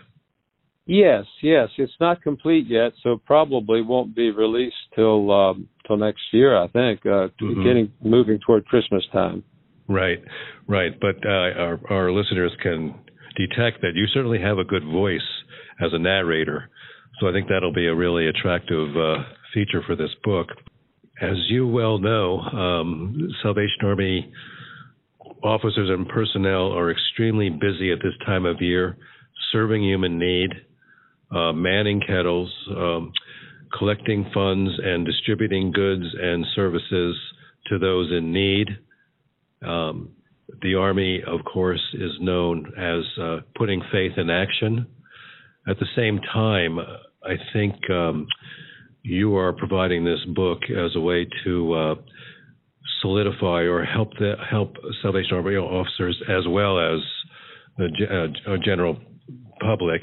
Yes, 0.86 1.24
yes, 1.42 1.70
it's 1.78 1.94
not 1.98 2.22
complete 2.22 2.66
yet, 2.68 2.92
so 3.02 3.16
probably 3.24 3.80
won't 3.80 4.14
be 4.14 4.30
released 4.30 4.76
till 4.94 5.30
um, 5.32 5.68
till 5.86 5.96
next 5.96 6.20
year. 6.30 6.56
I 6.56 6.68
think, 6.68 7.00
uh, 7.06 7.28
mm-hmm. 7.40 7.64
getting 7.64 7.92
moving 8.02 8.38
toward 8.44 8.66
Christmas 8.66 9.02
time. 9.10 9.42
Right, 9.88 10.22
right. 10.68 10.92
But 11.00 11.16
uh, 11.24 11.30
our 11.30 11.80
our 11.88 12.12
listeners 12.12 12.52
can 12.62 12.94
detect 13.34 13.80
that 13.80 13.92
you 13.94 14.06
certainly 14.12 14.40
have 14.40 14.58
a 14.58 14.64
good 14.64 14.84
voice 14.84 15.20
as 15.80 15.90
a 15.94 15.98
narrator, 15.98 16.68
so 17.18 17.28
I 17.28 17.32
think 17.32 17.48
that'll 17.48 17.72
be 17.72 17.86
a 17.86 17.94
really 17.94 18.28
attractive 18.28 18.94
uh, 18.94 19.22
feature 19.54 19.82
for 19.86 19.96
this 19.96 20.10
book. 20.22 20.48
As 21.22 21.36
you 21.48 21.66
well 21.66 21.98
know, 21.98 22.40
um, 22.40 23.30
Salvation 23.42 23.84
Army 23.84 24.32
officers 25.42 25.88
and 25.88 26.06
personnel 26.08 26.72
are 26.72 26.90
extremely 26.90 27.48
busy 27.48 27.90
at 27.90 27.98
this 28.02 28.12
time 28.26 28.44
of 28.44 28.60
year, 28.60 28.98
serving 29.50 29.82
human 29.82 30.18
need 30.18 30.50
uh, 31.34 31.52
manning 31.52 32.00
kettles, 32.00 32.52
um, 32.70 33.12
collecting 33.78 34.30
funds, 34.32 34.70
and 34.82 35.04
distributing 35.04 35.72
goods 35.72 36.04
and 36.20 36.46
services 36.54 37.16
to 37.66 37.78
those 37.78 38.10
in 38.12 38.32
need. 38.32 38.68
Um, 39.66 40.10
the 40.62 40.74
Army, 40.74 41.22
of 41.26 41.40
course, 41.44 41.82
is 41.94 42.12
known 42.20 42.72
as 42.78 43.02
uh, 43.20 43.36
putting 43.56 43.82
faith 43.90 44.12
in 44.16 44.30
action. 44.30 44.86
At 45.66 45.78
the 45.78 45.86
same 45.96 46.20
time, 46.32 46.78
I 46.78 47.34
think 47.52 47.74
um, 47.90 48.26
you 49.02 49.36
are 49.36 49.52
providing 49.52 50.04
this 50.04 50.20
book 50.34 50.60
as 50.70 50.94
a 50.94 51.00
way 51.00 51.26
to 51.44 51.72
uh, 51.72 51.94
solidify 53.00 53.62
or 53.62 53.84
help 53.84 54.10
the 54.18 54.34
help 54.50 54.76
Salvation 55.02 55.36
Army 55.36 55.56
officers 55.56 56.20
as 56.28 56.44
well 56.48 56.78
as 56.78 57.00
the 57.78 58.28
uh, 58.46 58.56
general 58.64 58.98
public 59.60 60.00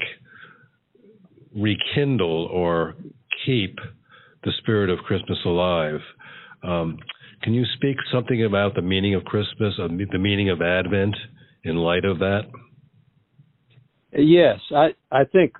rekindle 1.54 2.48
or 2.52 2.94
keep 3.46 3.78
the 4.44 4.52
spirit 4.58 4.90
of 4.90 4.98
Christmas 5.00 5.38
alive. 5.44 6.00
Um, 6.62 6.98
can 7.42 7.54
you 7.54 7.64
speak 7.74 7.96
something 8.12 8.44
about 8.44 8.74
the 8.74 8.82
meaning 8.82 9.14
of 9.14 9.24
Christmas, 9.24 9.74
uh, 9.80 9.88
the 9.88 10.18
meaning 10.18 10.50
of 10.50 10.62
Advent, 10.62 11.16
in 11.64 11.76
light 11.76 12.04
of 12.04 12.18
that? 12.20 12.42
Yes, 14.12 14.58
I 14.74 14.90
I 15.10 15.24
think 15.24 15.54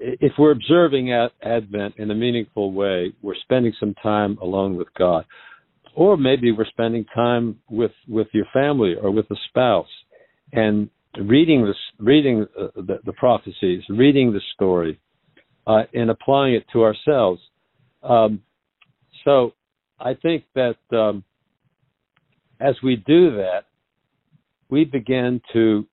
if 0.00 0.32
we're 0.38 0.52
observing 0.52 1.12
Advent 1.42 1.94
in 1.98 2.10
a 2.10 2.14
meaningful 2.14 2.72
way, 2.72 3.12
we're 3.22 3.36
spending 3.42 3.72
some 3.78 3.94
time 4.02 4.38
alone 4.40 4.76
with 4.76 4.88
God, 4.98 5.24
or 5.94 6.16
maybe 6.16 6.50
we're 6.50 6.66
spending 6.66 7.04
time 7.14 7.60
with 7.68 7.92
with 8.08 8.28
your 8.32 8.46
family 8.52 8.94
or 9.00 9.10
with 9.10 9.30
a 9.30 9.36
spouse, 9.48 9.86
and 10.52 10.88
reading 11.20 11.64
this, 11.64 11.76
reading 11.98 12.46
uh, 12.58 12.68
the, 12.74 12.98
the 13.04 13.12
prophecies, 13.12 13.82
reading 13.88 14.32
the 14.32 14.40
story, 14.54 14.98
uh, 15.66 15.82
and 15.92 16.10
applying 16.10 16.54
it 16.54 16.64
to 16.72 16.82
ourselves. 16.82 17.40
Um, 18.02 18.42
so 19.24 19.52
I 19.98 20.14
think 20.14 20.44
that 20.54 20.76
um, 20.92 21.24
as 22.60 22.74
we 22.82 22.96
do 22.96 23.36
that, 23.36 23.64
we 24.68 24.84
begin 24.84 25.40
to 25.52 25.86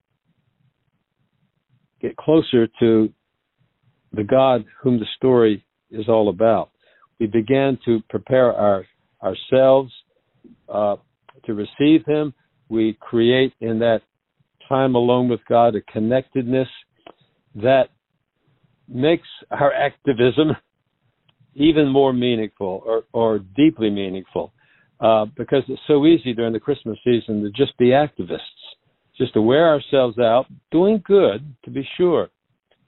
get 2.00 2.16
closer 2.16 2.66
to 2.80 3.12
the 4.12 4.24
God 4.24 4.64
whom 4.82 4.98
the 4.98 5.06
story 5.16 5.64
is 5.90 6.08
all 6.08 6.28
about. 6.28 6.70
We 7.18 7.26
begin 7.26 7.78
to 7.84 8.00
prepare 8.10 8.52
our 8.52 8.84
ourselves 9.22 9.92
uh, 10.68 10.96
to 11.44 11.54
receive 11.54 12.04
Him. 12.06 12.34
We 12.68 12.98
create 13.00 13.52
in 13.60 13.78
that 13.78 14.00
time 14.68 14.94
alone 14.94 15.28
with 15.28 15.40
God 15.48 15.76
a 15.76 15.80
connectedness 15.82 16.68
that 17.54 17.90
makes 18.92 19.28
our 19.50 19.72
activism 19.72 20.56
even 21.54 21.88
more 21.88 22.12
meaningful 22.12 22.82
or, 22.86 23.04
or 23.12 23.38
deeply 23.56 23.90
meaningful 23.90 24.52
uh, 25.00 25.26
because 25.36 25.62
it's 25.68 25.82
so 25.86 26.06
easy 26.06 26.32
during 26.32 26.52
the 26.52 26.60
Christmas 26.60 26.98
season 27.04 27.42
to 27.42 27.50
just 27.50 27.76
be 27.76 27.86
activists, 27.86 28.38
just 29.16 29.34
to 29.34 29.42
wear 29.42 29.68
ourselves 29.68 30.18
out, 30.18 30.46
doing 30.70 31.02
good, 31.04 31.54
to 31.64 31.70
be 31.70 31.86
sure, 31.96 32.28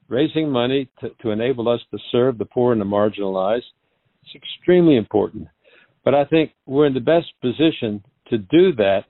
raising 0.07 0.49
money 0.49 0.89
to, 0.99 1.09
to 1.21 1.31
enable 1.31 1.67
us 1.67 1.81
to 1.91 1.97
serve 2.11 2.37
the 2.37 2.45
poor 2.45 2.71
and 2.71 2.81
the 2.81 2.85
marginalized. 2.85 3.63
It's 4.23 4.35
extremely 4.35 4.95
important. 4.95 5.47
But 6.03 6.15
I 6.15 6.25
think 6.25 6.51
we're 6.65 6.85
in 6.85 6.93
the 6.93 6.99
best 6.99 7.27
position 7.41 8.03
to 8.29 8.37
do 8.37 8.73
that 8.75 9.01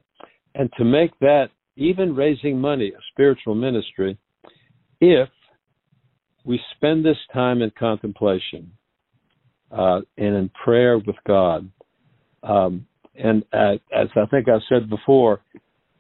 and 0.56 0.70
to 0.78 0.84
make 0.84 1.18
that, 1.20 1.50
even 1.76 2.16
raising 2.16 2.60
money, 2.60 2.88
a 2.88 3.02
spiritual 3.12 3.54
ministry, 3.54 4.18
if 5.02 5.28
we 6.46 6.60
spend 6.76 7.04
this 7.04 7.18
time 7.34 7.62
in 7.62 7.72
contemplation 7.78 8.72
uh, 9.72 10.02
and 10.18 10.36
in 10.36 10.50
prayer 10.64 10.98
with 10.98 11.16
God. 11.28 11.70
Um, 12.44 12.86
and 13.16 13.44
uh, 13.52 13.74
as 13.96 14.08
I 14.16 14.26
think 14.30 14.48
I've 14.48 14.62
said 14.70 14.90
before, 14.90 15.42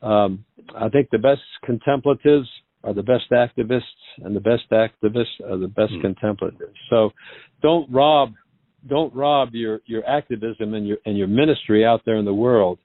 um, 0.02 0.46
I 0.75 0.90
think 0.90 1.10
the 1.12 1.18
best 1.18 1.42
contemplatives 1.64 2.48
are 2.84 2.94
the 2.94 3.04
best 3.04 3.32
activists, 3.32 3.82
and 4.24 4.36
the 4.36 4.40
best 4.40 4.70
activists 4.72 5.42
are 5.50 5.58
the 5.58 5.68
best 5.68 5.94
mm. 5.94 6.02
contemplatives. 6.02 6.75
So, 6.90 7.12
don't 7.64 7.92
rob, 7.92 8.34
don't 8.88 9.14
rob 9.16 9.50
your 9.54 9.80
your 9.86 10.08
activism 10.08 10.75
and 10.75 10.88
your 10.88 10.98
and 11.06 11.18
your 11.18 11.28
ministry 11.28 11.84
out 11.84 12.02
there 12.06 12.18
in 12.18 12.25
the 12.25 12.34
world 12.34 12.78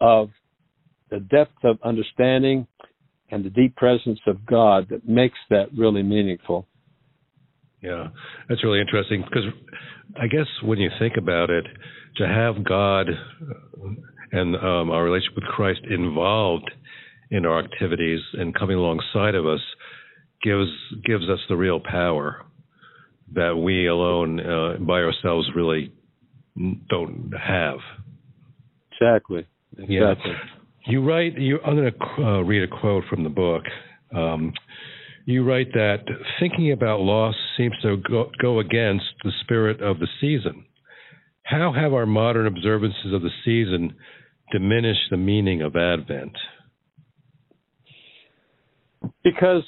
of 0.00 0.30
the 1.10 1.18
depth 1.18 1.64
of 1.64 1.78
understanding 1.82 2.66
and 3.30 3.44
the 3.44 3.50
deep 3.50 3.74
presence 3.74 4.20
of 4.26 4.46
God 4.46 4.86
that 4.90 5.08
makes 5.08 5.38
that 5.50 5.66
really 5.76 6.02
meaningful. 6.02 6.68
Yeah, 7.84 8.08
that's 8.48 8.64
really 8.64 8.80
interesting 8.80 9.22
because 9.22 9.44
I 10.16 10.26
guess 10.26 10.46
when 10.62 10.78
you 10.78 10.90
think 10.98 11.14
about 11.18 11.50
it, 11.50 11.66
to 12.16 12.26
have 12.26 12.64
God 12.64 13.08
and 14.32 14.56
um, 14.56 14.90
our 14.90 15.04
relationship 15.04 15.36
with 15.36 15.44
Christ 15.44 15.80
involved 15.90 16.70
in 17.30 17.44
our 17.44 17.62
activities 17.62 18.20
and 18.34 18.54
coming 18.54 18.78
alongside 18.78 19.34
of 19.34 19.46
us 19.46 19.60
gives 20.42 20.70
gives 21.04 21.28
us 21.28 21.40
the 21.48 21.56
real 21.56 21.80
power 21.80 22.46
that 23.34 23.56
we 23.56 23.86
alone 23.86 24.40
uh, 24.40 24.76
by 24.80 25.00
ourselves 25.00 25.48
really 25.54 25.92
don't 26.88 27.32
have. 27.38 27.78
Exactly. 28.92 29.46
Exactly. 29.72 29.90
Yeah. 30.30 30.86
You 30.86 31.02
write. 31.02 31.38
You, 31.38 31.58
I'm 31.66 31.76
going 31.76 31.92
to 31.92 32.22
uh, 32.22 32.40
read 32.42 32.62
a 32.62 32.80
quote 32.80 33.04
from 33.10 33.24
the 33.24 33.30
book. 33.30 33.62
Um, 34.14 34.52
you 35.26 35.44
write 35.44 35.72
that 35.72 36.04
thinking 36.38 36.72
about 36.72 37.00
loss 37.00 37.34
seems 37.56 37.74
to 37.82 37.96
go, 37.96 38.30
go 38.40 38.60
against 38.60 39.06
the 39.22 39.32
spirit 39.42 39.80
of 39.80 39.98
the 39.98 40.08
season. 40.20 40.64
How 41.44 41.72
have 41.72 41.92
our 41.92 42.06
modern 42.06 42.46
observances 42.46 43.12
of 43.12 43.22
the 43.22 43.30
season 43.44 43.94
diminished 44.52 45.10
the 45.10 45.16
meaning 45.16 45.62
of 45.62 45.76
Advent? 45.76 46.32
Because 49.22 49.62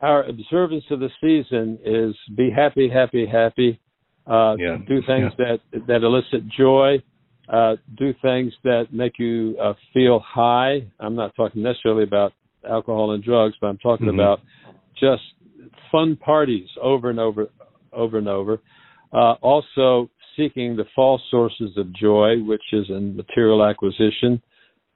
our 0.00 0.24
observance 0.24 0.84
of 0.90 1.00
the 1.00 1.10
season 1.20 1.78
is 1.84 2.14
be 2.36 2.50
happy, 2.50 2.88
happy, 2.88 3.26
happy. 3.26 3.80
Uh, 4.26 4.54
yeah. 4.58 4.76
Do 4.86 5.00
things 5.06 5.32
yeah. 5.38 5.56
that 5.72 5.86
that 5.86 6.02
elicit 6.02 6.48
joy. 6.56 7.02
Uh, 7.48 7.74
do 7.98 8.14
things 8.22 8.52
that 8.62 8.84
make 8.92 9.18
you 9.18 9.56
uh, 9.60 9.72
feel 9.92 10.20
high. 10.20 10.86
I'm 11.00 11.16
not 11.16 11.34
talking 11.34 11.62
necessarily 11.62 12.04
about 12.04 12.32
alcohol 12.68 13.12
and 13.12 13.22
drugs, 13.22 13.54
but 13.60 13.68
I'm 13.68 13.78
talking 13.78 14.06
mm-hmm. 14.06 14.20
about 14.20 14.40
just 14.98 15.22
fun 15.90 16.16
parties 16.16 16.68
over 16.80 17.10
and 17.10 17.18
over, 17.18 17.48
over 17.92 18.18
and 18.18 18.28
over. 18.28 18.60
Uh, 19.12 19.34
also, 19.42 20.08
seeking 20.36 20.76
the 20.76 20.84
false 20.94 21.22
sources 21.30 21.72
of 21.76 21.92
joy, 21.94 22.42
which 22.42 22.62
is 22.72 22.86
in 22.88 23.16
material 23.16 23.64
acquisition, 23.64 24.40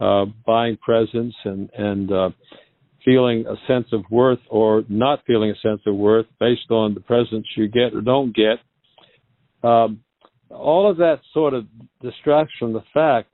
uh, 0.00 0.25
buying 0.47 0.76
presents, 0.76 1.37
and 1.44 1.71
and 1.76 2.12
uh, 2.12 2.30
feeling 3.04 3.44
a 3.47 3.54
sense 3.66 3.87
of 3.92 4.02
worth 4.11 4.38
or 4.49 4.85
not 4.88 5.21
feeling 5.26 5.50
a 5.50 5.68
sense 5.68 5.80
of 5.87 5.94
worth 5.94 6.26
based 6.40 6.71
on 6.71 6.94
the 6.94 7.00
presents 7.00 7.49
you 7.56 7.68
get 7.68 7.94
or 7.94 8.00
don't 8.00 8.35
get. 8.35 8.59
Um, 9.68 10.00
all 10.50 10.90
of 10.90 10.99
that 10.99 11.21
sort 11.33 11.54
of 11.54 11.66
distracts 12.00 12.54
from 12.59 12.73
the 12.73 12.85
fact 12.92 13.28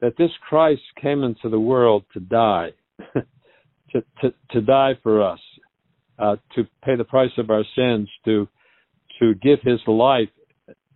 that 0.00 0.16
this 0.16 0.30
Christ 0.48 0.82
came 1.00 1.22
into 1.24 1.48
the 1.48 1.58
world 1.58 2.04
to 2.14 2.20
die. 2.20 2.70
to, 3.92 4.02
to, 4.20 4.34
to 4.50 4.60
die 4.60 4.98
for 5.02 5.22
us, 5.22 5.40
uh, 6.18 6.36
to 6.54 6.64
pay 6.84 6.96
the 6.96 7.04
price 7.04 7.30
of 7.38 7.50
our 7.50 7.64
sins, 7.76 8.08
to 8.24 8.48
to 9.20 9.34
give 9.34 9.58
his 9.62 9.80
life 9.88 10.28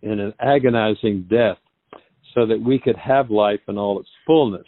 in 0.01 0.19
an 0.19 0.33
agonizing 0.39 1.27
death, 1.29 1.57
so 2.33 2.45
that 2.45 2.61
we 2.61 2.79
could 2.79 2.95
have 2.95 3.29
life 3.29 3.59
in 3.67 3.77
all 3.77 3.99
its 3.99 4.09
fullness. 4.25 4.67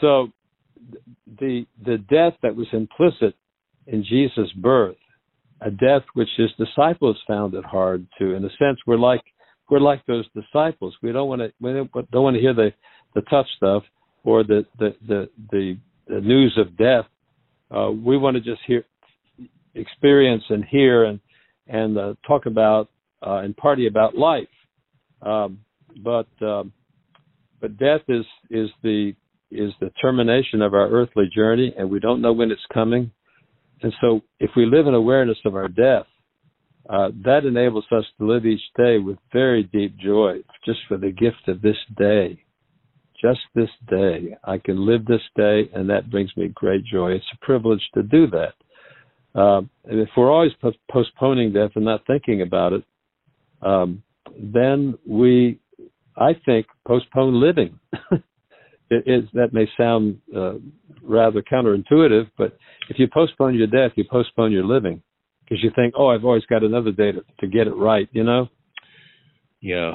So, 0.00 0.28
the 1.40 1.66
the 1.84 1.98
death 1.98 2.34
that 2.42 2.56
was 2.56 2.66
implicit 2.72 3.34
in 3.86 4.04
Jesus' 4.04 4.50
birth, 4.56 4.96
a 5.60 5.70
death 5.70 6.02
which 6.14 6.28
his 6.36 6.50
disciples 6.58 7.18
found 7.26 7.54
it 7.54 7.64
hard 7.64 8.06
to. 8.18 8.34
In 8.34 8.44
a 8.44 8.50
sense, 8.50 8.78
we're 8.86 8.98
like 8.98 9.22
we're 9.70 9.80
like 9.80 10.04
those 10.06 10.26
disciples. 10.34 10.94
We 11.02 11.12
don't 11.12 11.28
want 11.28 11.40
to 11.40 11.52
we 11.60 11.72
don't 11.72 12.22
want 12.22 12.36
to 12.36 12.40
hear 12.40 12.54
the 12.54 12.72
the 13.14 13.22
tough 13.22 13.46
stuff 13.56 13.82
or 14.24 14.44
the 14.44 14.64
the 14.78 14.94
the 15.06 15.28
the, 15.50 15.76
the 16.08 16.20
news 16.20 16.58
of 16.58 16.76
death 16.76 17.06
uh, 17.74 17.90
we 17.90 18.16
want 18.16 18.36
to 18.36 18.40
just 18.40 18.60
hear 18.66 18.84
experience 19.74 20.44
and 20.48 20.64
hear 20.64 21.04
and 21.04 21.20
and 21.66 21.98
uh, 21.98 22.14
talk 22.26 22.46
about 22.46 22.90
uh, 23.26 23.38
and 23.38 23.56
party 23.56 23.86
about 23.86 24.16
life. 24.16 24.48
Um, 25.22 25.60
but 26.02 26.28
um, 26.42 26.72
but 27.60 27.78
death 27.78 28.02
is 28.08 28.24
is 28.50 28.68
the 28.82 29.14
is 29.50 29.72
the 29.80 29.90
termination 30.02 30.62
of 30.62 30.74
our 30.74 30.88
earthly 30.88 31.28
journey, 31.34 31.74
and 31.78 31.90
we 31.90 32.00
don't 32.00 32.20
know 32.20 32.32
when 32.32 32.50
it's 32.50 32.60
coming. 32.72 33.10
And 33.82 33.92
so, 34.00 34.20
if 34.40 34.50
we 34.56 34.66
live 34.66 34.86
in 34.86 34.94
awareness 34.94 35.38
of 35.44 35.54
our 35.54 35.68
death, 35.68 36.06
uh, 36.88 37.10
that 37.24 37.44
enables 37.44 37.84
us 37.92 38.04
to 38.18 38.26
live 38.26 38.44
each 38.44 38.62
day 38.76 38.98
with 38.98 39.18
very 39.32 39.62
deep 39.62 39.96
joy, 39.96 40.38
just 40.64 40.80
for 40.88 40.96
the 40.96 41.10
gift 41.10 41.48
of 41.48 41.62
this 41.62 41.76
day. 41.96 42.43
Just 43.24 43.40
this 43.54 43.70
day. 43.88 44.36
I 44.44 44.58
can 44.58 44.84
live 44.86 45.06
this 45.06 45.22
day, 45.34 45.70
and 45.74 45.88
that 45.88 46.10
brings 46.10 46.30
me 46.36 46.48
great 46.48 46.84
joy. 46.84 47.12
It's 47.12 47.24
a 47.32 47.42
privilege 47.42 47.80
to 47.94 48.02
do 48.02 48.26
that. 48.26 48.52
Uh, 49.34 49.62
and 49.86 49.98
if 49.98 50.10
we're 50.14 50.30
always 50.30 50.52
po- 50.60 50.74
postponing 50.90 51.54
death 51.54 51.70
and 51.74 51.86
not 51.86 52.06
thinking 52.06 52.42
about 52.42 52.74
it, 52.74 52.84
um, 53.62 54.02
then 54.38 54.98
we, 55.08 55.58
I 56.18 56.32
think, 56.44 56.66
postpone 56.86 57.40
living. 57.40 57.80
it, 58.12 58.22
it, 58.90 59.24
that 59.32 59.54
may 59.54 59.66
sound 59.74 60.20
uh, 60.36 60.56
rather 61.02 61.40
counterintuitive, 61.40 62.30
but 62.36 62.58
if 62.90 62.98
you 62.98 63.08
postpone 63.10 63.54
your 63.54 63.68
death, 63.68 63.92
you 63.96 64.04
postpone 64.04 64.52
your 64.52 64.66
living 64.66 65.02
because 65.44 65.64
you 65.64 65.70
think, 65.74 65.94
oh, 65.96 66.08
I've 66.08 66.26
always 66.26 66.44
got 66.44 66.62
another 66.62 66.92
day 66.92 67.12
to, 67.12 67.24
to 67.40 67.46
get 67.46 67.68
it 67.68 67.74
right, 67.74 68.06
you 68.12 68.22
know? 68.22 68.48
Yeah. 69.62 69.92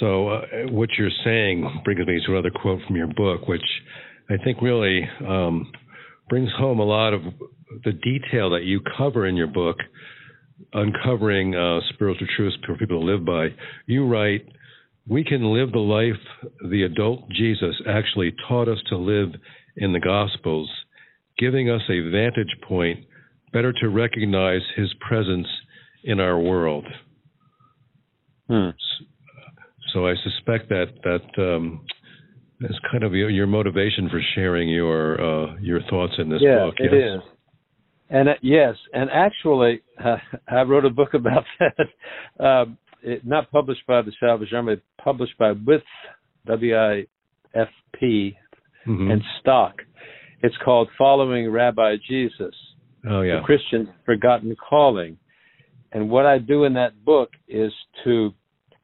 So 0.00 0.28
uh, 0.28 0.40
what 0.70 0.90
you're 0.98 1.10
saying 1.24 1.82
brings 1.84 2.06
me 2.06 2.20
to 2.26 2.32
another 2.32 2.50
quote 2.50 2.80
from 2.86 2.96
your 2.96 3.08
book, 3.08 3.48
which 3.48 3.62
I 4.30 4.36
think 4.42 4.60
really 4.62 5.08
um, 5.26 5.70
brings 6.28 6.50
home 6.56 6.80
a 6.80 6.84
lot 6.84 7.14
of 7.14 7.22
the 7.84 7.92
detail 7.92 8.50
that 8.50 8.64
you 8.64 8.80
cover 8.96 9.26
in 9.26 9.36
your 9.36 9.46
book, 9.46 9.76
uncovering 10.72 11.54
uh, 11.54 11.80
spiritual 11.92 12.26
truths 12.36 12.56
for 12.66 12.76
people 12.76 13.00
to 13.00 13.06
live 13.06 13.24
by. 13.24 13.48
You 13.86 14.06
write, 14.06 14.46
we 15.06 15.24
can 15.24 15.52
live 15.52 15.72
the 15.72 15.78
life 15.78 16.20
the 16.70 16.84
adult 16.84 17.28
Jesus 17.30 17.74
actually 17.88 18.34
taught 18.48 18.68
us 18.68 18.78
to 18.88 18.96
live 18.96 19.30
in 19.76 19.92
the 19.92 20.00
Gospels, 20.00 20.70
giving 21.38 21.70
us 21.70 21.82
a 21.88 22.10
vantage 22.10 22.54
point 22.66 23.00
better 23.52 23.72
to 23.72 23.88
recognize 23.88 24.62
his 24.76 24.92
presence 25.06 25.46
in 26.04 26.20
our 26.20 26.38
world. 26.38 26.86
Hmm. 28.48 28.70
So 29.92 30.06
I 30.06 30.14
suspect 30.22 30.68
that 30.68 30.86
that 31.04 31.42
um, 31.42 31.84
is 32.60 32.78
kind 32.90 33.04
of 33.04 33.14
your, 33.14 33.30
your, 33.30 33.46
motivation 33.46 34.08
for 34.08 34.20
sharing 34.34 34.68
your 34.68 35.20
uh, 35.20 35.56
your 35.60 35.80
thoughts 35.90 36.14
in 36.18 36.28
this 36.28 36.40
yeah, 36.42 36.64
book. 36.64 36.74
It 36.78 36.84
yes, 36.84 36.92
it 36.92 37.16
is. 37.16 37.20
And 38.10 38.28
uh, 38.28 38.34
yes, 38.42 38.74
and 38.92 39.10
actually, 39.10 39.82
uh, 40.02 40.16
I 40.48 40.62
wrote 40.62 40.84
a 40.84 40.90
book 40.90 41.14
about 41.14 41.44
that. 41.60 42.44
Um, 42.44 42.78
it, 43.04 43.26
not 43.26 43.50
published 43.50 43.84
by 43.88 44.00
the 44.02 44.12
Salvation 44.20 44.56
Army, 44.56 44.76
published 45.02 45.36
by 45.36 45.54
Wipf 45.54 45.82
W 46.46 46.76
I 46.76 47.06
F 47.54 47.68
P 47.98 48.36
mm-hmm. 48.86 49.10
and 49.10 49.22
Stock. 49.40 49.74
It's 50.40 50.54
called 50.64 50.88
Following 50.96 51.50
Rabbi 51.50 51.96
Jesus 52.08 52.54
Oh 53.08 53.22
yeah. 53.22 53.36
The 53.36 53.42
Christian 53.42 53.92
Forgotten 54.04 54.56
Calling. 54.56 55.16
And 55.92 56.08
what 56.08 56.24
I 56.24 56.38
do 56.38 56.64
in 56.64 56.74
that 56.74 57.04
book 57.04 57.30
is 57.48 57.72
to 58.04 58.32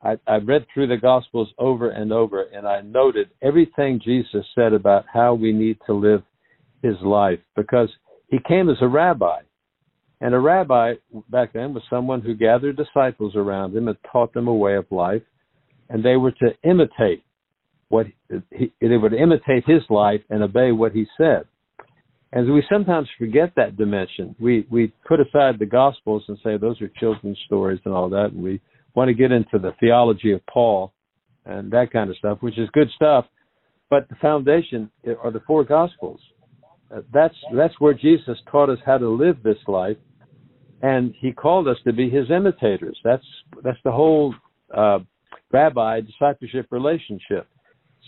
I, 0.02 0.16
I 0.26 0.36
read 0.36 0.66
through 0.72 0.88
the 0.88 0.96
Gospels 0.96 1.48
over 1.58 1.90
and 1.90 2.12
over, 2.12 2.42
and 2.42 2.66
I 2.66 2.82
noted 2.82 3.30
everything 3.42 4.00
Jesus 4.02 4.44
said 4.54 4.72
about 4.72 5.06
how 5.12 5.34
we 5.34 5.52
need 5.52 5.78
to 5.86 5.92
live 5.92 6.22
his 6.82 6.94
life 7.02 7.40
because 7.56 7.88
he 8.28 8.38
came 8.46 8.70
as 8.70 8.76
a 8.80 8.88
rabbi. 8.88 9.40
And 10.20 10.34
a 10.34 10.38
rabbi 10.38 10.94
back 11.28 11.52
then 11.52 11.74
was 11.74 11.82
someone 11.88 12.20
who 12.20 12.34
gathered 12.34 12.76
disciples 12.76 13.34
around 13.36 13.76
him 13.76 13.88
and 13.88 13.96
taught 14.10 14.32
them 14.34 14.48
a 14.48 14.54
way 14.54 14.76
of 14.76 14.86
life, 14.90 15.22
and 15.88 16.04
they 16.04 16.16
were 16.16 16.32
to 16.32 16.50
imitate 16.64 17.22
what 17.88 18.06
he, 18.50 18.72
they 18.80 18.96
would 18.96 19.14
imitate 19.14 19.64
his 19.66 19.82
life 19.88 20.20
and 20.28 20.42
obey 20.42 20.72
what 20.72 20.92
he 20.92 21.06
said. 21.16 21.44
And 22.32 22.52
we 22.52 22.62
sometimes 22.70 23.08
forget 23.16 23.52
that 23.56 23.76
dimension. 23.76 24.36
We 24.38 24.66
we 24.70 24.92
put 25.06 25.20
aside 25.20 25.58
the 25.58 25.66
Gospels 25.66 26.24
and 26.28 26.36
say 26.44 26.56
those 26.56 26.80
are 26.82 26.90
children's 27.00 27.38
stories 27.46 27.80
and 27.84 27.94
all 27.94 28.10
that, 28.10 28.32
and 28.32 28.42
we 28.42 28.60
want 28.98 29.08
to 29.08 29.14
get 29.14 29.30
into 29.30 29.60
the 29.60 29.72
theology 29.78 30.32
of 30.32 30.44
Paul 30.46 30.92
and 31.46 31.70
that 31.70 31.92
kind 31.92 32.10
of 32.10 32.16
stuff, 32.16 32.38
which 32.40 32.58
is 32.58 32.68
good 32.72 32.88
stuff. 32.96 33.26
But 33.88 34.08
the 34.08 34.16
foundation 34.16 34.90
are 35.22 35.30
the 35.30 35.40
four 35.46 35.62
Gospels. 35.62 36.20
Uh, 36.92 37.02
that's 37.14 37.34
that's 37.54 37.74
where 37.78 37.94
Jesus 37.94 38.36
taught 38.50 38.68
us 38.68 38.78
how 38.84 38.98
to 38.98 39.08
live 39.08 39.36
this 39.44 39.58
life, 39.68 39.96
and 40.82 41.14
He 41.20 41.30
called 41.32 41.68
us 41.68 41.76
to 41.84 41.92
be 41.92 42.10
His 42.10 42.28
imitators. 42.30 42.98
That's 43.04 43.24
that's 43.62 43.78
the 43.84 43.92
whole 43.92 44.34
uh, 44.76 44.98
rabbi 45.52 46.00
discipleship 46.00 46.66
relationship. 46.70 47.46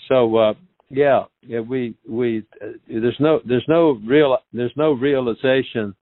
So 0.09 0.37
uh, 0.37 0.55
yeah, 0.91 1.25
yeah, 1.43 1.61
we 1.61 1.95
we 2.09 2.43
uh, 2.61 2.73
there's 2.89 3.21
no 3.21 3.41
there's 3.47 3.69
no 3.69 4.01
real 4.05 4.37
there's 4.53 4.77
no 4.77 4.93
realization 4.93 5.95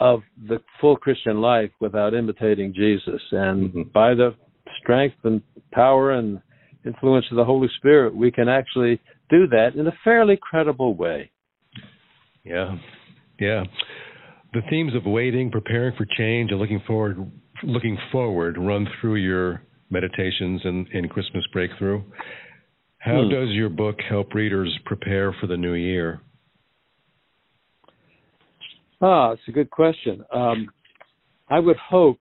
of 0.00 0.20
the 0.48 0.58
full 0.80 0.96
Christian 0.96 1.40
life 1.40 1.70
without 1.80 2.14
imitating 2.14 2.74
Jesus, 2.74 3.20
and 3.32 3.70
mm-hmm. 3.70 3.82
by 3.94 4.14
the 4.14 4.34
strength 4.80 5.16
and 5.24 5.42
power 5.72 6.12
and 6.12 6.40
influence 6.84 7.26
of 7.30 7.36
the 7.36 7.44
Holy 7.44 7.68
Spirit, 7.78 8.14
we 8.14 8.30
can 8.30 8.48
actually 8.48 9.00
do 9.30 9.46
that 9.48 9.70
in 9.76 9.86
a 9.86 9.98
fairly 10.04 10.38
credible 10.40 10.94
way. 10.94 11.30
Yeah, 12.44 12.76
yeah. 13.40 13.64
The 14.52 14.60
themes 14.70 14.94
of 14.94 15.04
waiting, 15.04 15.50
preparing 15.50 15.96
for 15.96 16.06
change, 16.16 16.50
and 16.50 16.60
looking 16.60 16.82
forward 16.86 17.30
looking 17.62 17.96
forward 18.12 18.58
run 18.58 18.86
through 19.00 19.16
your 19.16 19.62
meditations 19.90 20.60
and 20.64 20.86
in 20.92 21.08
Christmas 21.08 21.44
Breakthrough. 21.52 22.02
How 22.98 23.22
hmm. 23.22 23.30
does 23.30 23.48
your 23.50 23.68
book 23.68 23.96
help 24.08 24.34
readers 24.34 24.76
prepare 24.84 25.34
for 25.40 25.46
the 25.46 25.56
new 25.56 25.74
year? 25.74 26.20
Ah, 29.00 29.32
it's 29.32 29.42
a 29.48 29.52
good 29.52 29.70
question. 29.70 30.24
Um, 30.32 30.68
I 31.48 31.58
would 31.58 31.76
hope 31.76 32.18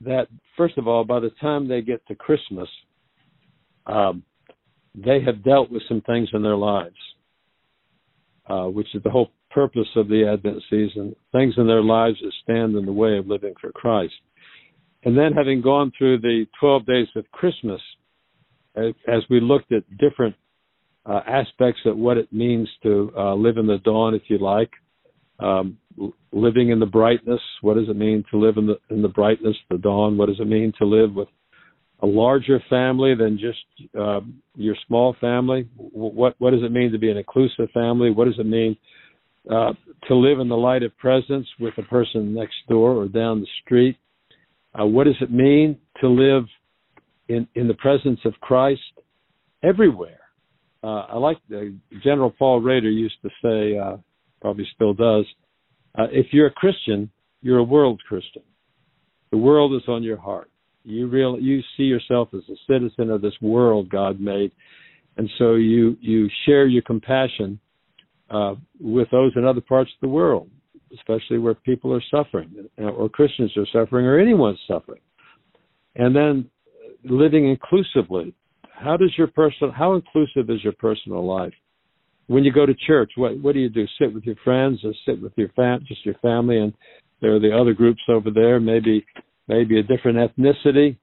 that, 0.00 0.28
first 0.56 0.78
of 0.78 0.88
all, 0.88 1.04
by 1.04 1.20
the 1.20 1.30
time 1.40 1.68
they 1.68 1.82
get 1.82 2.06
to 2.08 2.14
Christmas, 2.14 2.68
um, 3.86 4.22
they 4.94 5.20
have 5.24 5.44
dealt 5.44 5.70
with 5.70 5.82
some 5.88 6.00
things 6.02 6.28
in 6.32 6.42
their 6.42 6.56
lives, 6.56 6.96
uh, 8.48 8.64
which 8.64 8.88
is 8.94 9.02
the 9.02 9.10
whole 9.10 9.30
purpose 9.50 9.88
of 9.96 10.08
the 10.08 10.26
Advent 10.26 10.62
season 10.68 11.14
things 11.32 11.54
in 11.56 11.66
their 11.66 11.82
lives 11.82 12.18
that 12.22 12.32
stand 12.42 12.74
in 12.74 12.84
the 12.84 12.92
way 12.92 13.16
of 13.16 13.26
living 13.26 13.54
for 13.60 13.70
Christ. 13.72 14.14
And 15.04 15.16
then 15.16 15.32
having 15.32 15.62
gone 15.62 15.92
through 15.96 16.20
the 16.20 16.46
12 16.58 16.86
days 16.86 17.06
of 17.16 17.30
Christmas, 17.30 17.80
as 18.76 19.22
we 19.30 19.40
looked 19.40 19.72
at 19.72 19.84
different 19.98 20.34
uh, 21.06 21.20
aspects 21.26 21.80
of 21.86 21.96
what 21.96 22.16
it 22.16 22.32
means 22.32 22.68
to 22.82 23.12
uh, 23.16 23.34
live 23.34 23.56
in 23.56 23.66
the 23.66 23.78
dawn, 23.78 24.14
if 24.14 24.22
you 24.28 24.38
like, 24.38 24.70
um, 25.38 25.78
living 26.32 26.70
in 26.70 26.80
the 26.80 26.86
brightness. 26.86 27.40
What 27.60 27.74
does 27.74 27.88
it 27.88 27.96
mean 27.96 28.24
to 28.30 28.38
live 28.38 28.56
in 28.56 28.66
the 28.66 28.78
in 28.90 29.02
the 29.02 29.08
brightness, 29.08 29.56
the 29.70 29.78
dawn? 29.78 30.16
What 30.16 30.28
does 30.28 30.40
it 30.40 30.46
mean 30.46 30.72
to 30.78 30.84
live 30.84 31.14
with 31.14 31.28
a 32.00 32.06
larger 32.06 32.62
family 32.68 33.14
than 33.14 33.38
just 33.38 33.90
uh, 33.98 34.20
your 34.54 34.76
small 34.86 35.16
family? 35.20 35.68
What 35.76 36.34
what 36.38 36.50
does 36.50 36.62
it 36.62 36.72
mean 36.72 36.92
to 36.92 36.98
be 36.98 37.10
an 37.10 37.16
inclusive 37.16 37.70
family? 37.72 38.10
What 38.10 38.26
does 38.26 38.38
it 38.38 38.46
mean 38.46 38.76
uh, 39.50 39.72
to 40.08 40.14
live 40.14 40.40
in 40.40 40.48
the 40.48 40.56
light 40.56 40.82
of 40.82 40.96
presence 40.98 41.46
with 41.60 41.74
a 41.78 41.82
person 41.82 42.34
next 42.34 42.56
door 42.68 42.92
or 42.92 43.08
down 43.08 43.40
the 43.40 43.48
street? 43.64 43.96
Uh, 44.78 44.84
what 44.84 45.04
does 45.04 45.16
it 45.20 45.30
mean 45.30 45.78
to 46.00 46.08
live 46.08 46.44
in 47.28 47.46
in 47.54 47.68
the 47.68 47.74
presence 47.74 48.20
of 48.24 48.34
Christ 48.40 48.80
everywhere. 49.62 50.20
Uh, 50.82 51.06
I 51.08 51.16
like 51.16 51.38
the 51.48 51.74
General 52.02 52.30
Paul 52.30 52.60
Rader 52.60 52.90
used 52.90 53.16
to 53.22 53.30
say, 53.42 53.78
uh, 53.78 53.96
probably 54.40 54.66
still 54.74 54.94
does, 54.94 55.24
uh, 55.98 56.06
if 56.10 56.26
you're 56.32 56.48
a 56.48 56.52
Christian, 56.52 57.10
you're 57.42 57.58
a 57.58 57.64
world 57.64 58.00
Christian. 58.08 58.42
The 59.30 59.38
world 59.38 59.74
is 59.74 59.88
on 59.88 60.02
your 60.02 60.18
heart. 60.18 60.50
You 60.84 61.08
real 61.08 61.38
you 61.40 61.60
see 61.76 61.82
yourself 61.82 62.28
as 62.32 62.42
a 62.48 62.56
citizen 62.72 63.10
of 63.10 63.20
this 63.20 63.34
world 63.40 63.88
God 63.88 64.20
made, 64.20 64.52
and 65.16 65.28
so 65.38 65.54
you 65.54 65.96
you 66.00 66.28
share 66.44 66.66
your 66.66 66.82
compassion 66.82 67.58
uh, 68.30 68.54
with 68.80 69.08
those 69.10 69.32
in 69.34 69.44
other 69.44 69.60
parts 69.60 69.90
of 69.90 70.00
the 70.00 70.12
world, 70.12 70.48
especially 70.94 71.38
where 71.38 71.54
people 71.54 71.92
are 71.92 72.02
suffering, 72.10 72.68
or 72.78 73.08
Christians 73.08 73.52
are 73.56 73.66
suffering, 73.72 74.06
or 74.06 74.18
anyone's 74.18 74.60
suffering. 74.68 75.00
And 75.96 76.14
then 76.14 76.50
living 77.04 77.48
inclusively. 77.48 78.34
How 78.70 78.96
does 78.96 79.12
your 79.16 79.28
personal 79.28 79.72
how 79.72 79.94
inclusive 79.94 80.50
is 80.50 80.62
your 80.62 80.74
personal 80.74 81.26
life? 81.26 81.54
When 82.28 82.44
you 82.44 82.52
go 82.52 82.66
to 82.66 82.74
church, 82.74 83.12
what 83.16 83.38
what 83.38 83.54
do 83.54 83.60
you 83.60 83.68
do? 83.68 83.86
Sit 83.98 84.12
with 84.12 84.24
your 84.24 84.36
friends 84.44 84.80
or 84.84 84.92
sit 85.04 85.22
with 85.22 85.32
your 85.36 85.48
fam 85.56 85.84
just 85.86 86.04
your 86.04 86.16
family 86.16 86.58
and 86.58 86.72
there 87.20 87.34
are 87.34 87.40
the 87.40 87.56
other 87.56 87.72
groups 87.72 88.02
over 88.08 88.30
there, 88.30 88.60
maybe 88.60 89.04
maybe 89.48 89.78
a 89.78 89.82
different 89.82 90.18
ethnicity. 90.18 90.96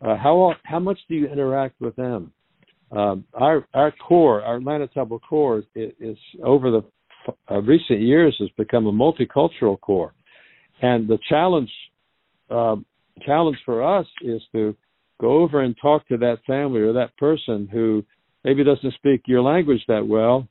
Uh, 0.00 0.16
how 0.16 0.54
how 0.64 0.78
much 0.78 0.98
do 1.08 1.14
you 1.14 1.26
interact 1.26 1.80
with 1.80 1.96
them? 1.96 2.32
Um, 2.92 3.24
our 3.34 3.66
our 3.74 3.90
corps, 3.92 4.42
our 4.42 4.60
Manitoba 4.60 5.18
corps, 5.18 5.64
is, 5.74 5.92
is 5.98 6.18
over 6.44 6.70
the 6.70 6.82
uh, 7.50 7.60
recent 7.62 8.00
years 8.00 8.36
has 8.38 8.50
become 8.56 8.86
a 8.86 8.92
multicultural 8.92 9.80
corps, 9.80 10.14
And 10.82 11.08
the 11.08 11.18
challenge 11.28 11.70
uh, 12.50 12.76
challenge 13.24 13.58
for 13.64 13.82
us 13.82 14.06
is 14.22 14.42
to 14.52 14.76
go 15.20 15.38
over 15.42 15.62
and 15.62 15.74
talk 15.80 16.06
to 16.08 16.16
that 16.18 16.38
family 16.46 16.80
or 16.80 16.92
that 16.92 17.16
person 17.16 17.68
who 17.72 18.04
maybe 18.44 18.62
doesn't 18.62 18.94
speak 18.94 19.22
your 19.26 19.42
language 19.42 19.82
that 19.88 20.06
well 20.06 20.46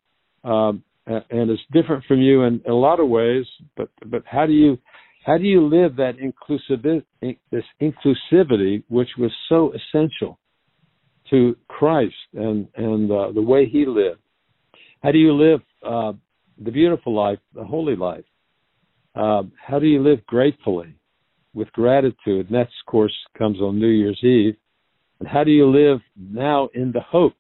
um, 0.46 0.84
and 1.08 1.52
is 1.52 1.60
different 1.72 2.04
from 2.06 2.22
you 2.22 2.44
in, 2.44 2.62
in 2.66 2.72
a 2.72 2.76
lot 2.76 3.00
of 3.00 3.10
ways. 3.10 3.46
But 3.76 3.90
but 4.06 4.24
how 4.26 4.46
do 4.46 4.54
you 4.54 4.78
how 5.26 5.38
do 5.38 5.44
you 5.44 5.66
live 5.66 5.96
that 5.96 6.14
inclusivity, 6.18 7.38
this 7.52 7.64
inclusivity, 7.82 8.84
which 8.90 9.10
was 9.18 9.32
so 9.50 9.74
essential 9.74 10.40
to 11.32 11.56
Christ 11.68 12.14
and 12.34 12.68
and 12.76 13.12
uh, 13.12 13.32
the 13.34 13.42
way 13.42 13.68
He 13.68 13.86
lived? 13.86 14.20
How 15.02 15.12
do 15.12 15.18
you 15.18 15.34
live 15.34 15.62
uh, 15.86 16.14
the 16.64 16.72
beautiful 16.72 17.14
life, 17.14 17.40
the 17.54 17.64
holy 17.64 17.96
life? 17.96 18.26
Uh, 19.16 19.44
how 19.56 19.80
do 19.80 19.88
you 19.88 20.04
live 20.04 20.26
gratefully, 20.26 20.94
with 21.54 21.72
gratitude? 21.72 22.50
And 22.50 22.56
that, 22.56 22.62
of 22.62 22.86
course, 22.86 23.14
comes 23.38 23.60
on 23.62 23.80
New 23.80 23.88
Year's 23.88 24.20
Eve. 24.24 24.56
And 25.20 25.30
how 25.30 25.44
do 25.44 25.52
you 25.52 25.70
live 25.72 26.02
now 26.18 26.70
in 26.74 26.92
the 26.92 27.00
hope? 27.00 27.38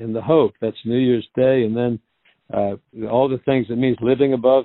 In 0.00 0.12
the 0.12 0.20
hope. 0.20 0.52
That's 0.60 0.76
New 0.84 0.98
Year's 0.98 1.26
Day, 1.34 1.64
and 1.64 1.74
then 1.74 1.98
uh, 2.52 2.76
all 3.10 3.28
the 3.28 3.40
things 3.46 3.66
it 3.70 3.78
means 3.78 3.96
living 4.02 4.34
above 4.34 4.64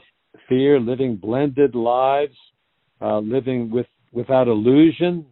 fear, 0.50 0.80
living 0.80 1.16
blended 1.16 1.74
lives, 1.74 2.36
uh, 3.02 3.20
living 3.20 3.72
with 3.72 3.86
without 4.12 4.50
illusion, 4.50 5.26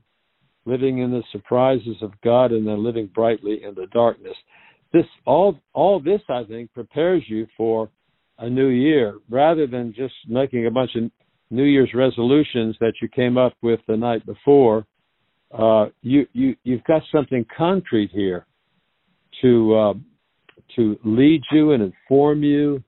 living 0.65 0.99
in 0.99 1.11
the 1.11 1.23
surprises 1.33 1.97
of 2.01 2.11
God, 2.23 2.51
and 2.53 2.65
then 2.65 2.83
living 2.83 3.07
brightly 3.13 3.63
in 3.63 3.75
the 3.75 3.87
darkness. 3.91 4.35
This 4.93 5.05
all 5.25 5.59
all 5.73 5.99
this 5.99 6.21
I 6.29 6.43
think 6.45 6.73
prepares 6.73 7.23
you 7.27 7.45
for 7.57 7.89
a 8.37 8.49
new 8.49 8.69
year 8.69 9.17
rather 9.29 9.67
than 9.67 9.93
just 9.93 10.13
making 10.27 10.65
a 10.65 10.71
bunch 10.71 10.91
of 10.95 11.11
New 11.51 11.65
Year's 11.65 11.93
resolutions 11.93 12.77
that 12.79 12.93
you 13.01 13.09
came 13.09 13.37
up 13.37 13.53
with 13.61 13.81
the 13.87 13.97
night 13.97 14.25
before. 14.25 14.85
Uh, 15.51 15.87
you 16.01 16.25
you 16.31 16.55
you've 16.63 16.83
got 16.85 17.01
something 17.11 17.45
concrete 17.57 18.11
here 18.13 18.45
to 19.41 19.75
uh, 19.75 19.93
to 20.75 20.97
lead 21.03 21.41
you 21.51 21.71
and 21.71 21.83
inform 21.83 22.43
you 22.43 22.83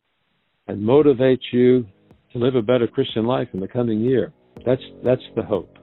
and 0.67 0.81
motivate 0.81 1.41
you 1.51 1.85
to 2.31 2.37
live 2.37 2.55
a 2.55 2.61
better 2.61 2.87
Christian 2.87 3.25
life 3.25 3.49
in 3.53 3.59
the 3.59 3.67
coming 3.67 3.99
year. 3.99 4.31
That's 4.65 4.81
that's 5.03 5.21
the 5.35 5.43
hope. 5.43 5.77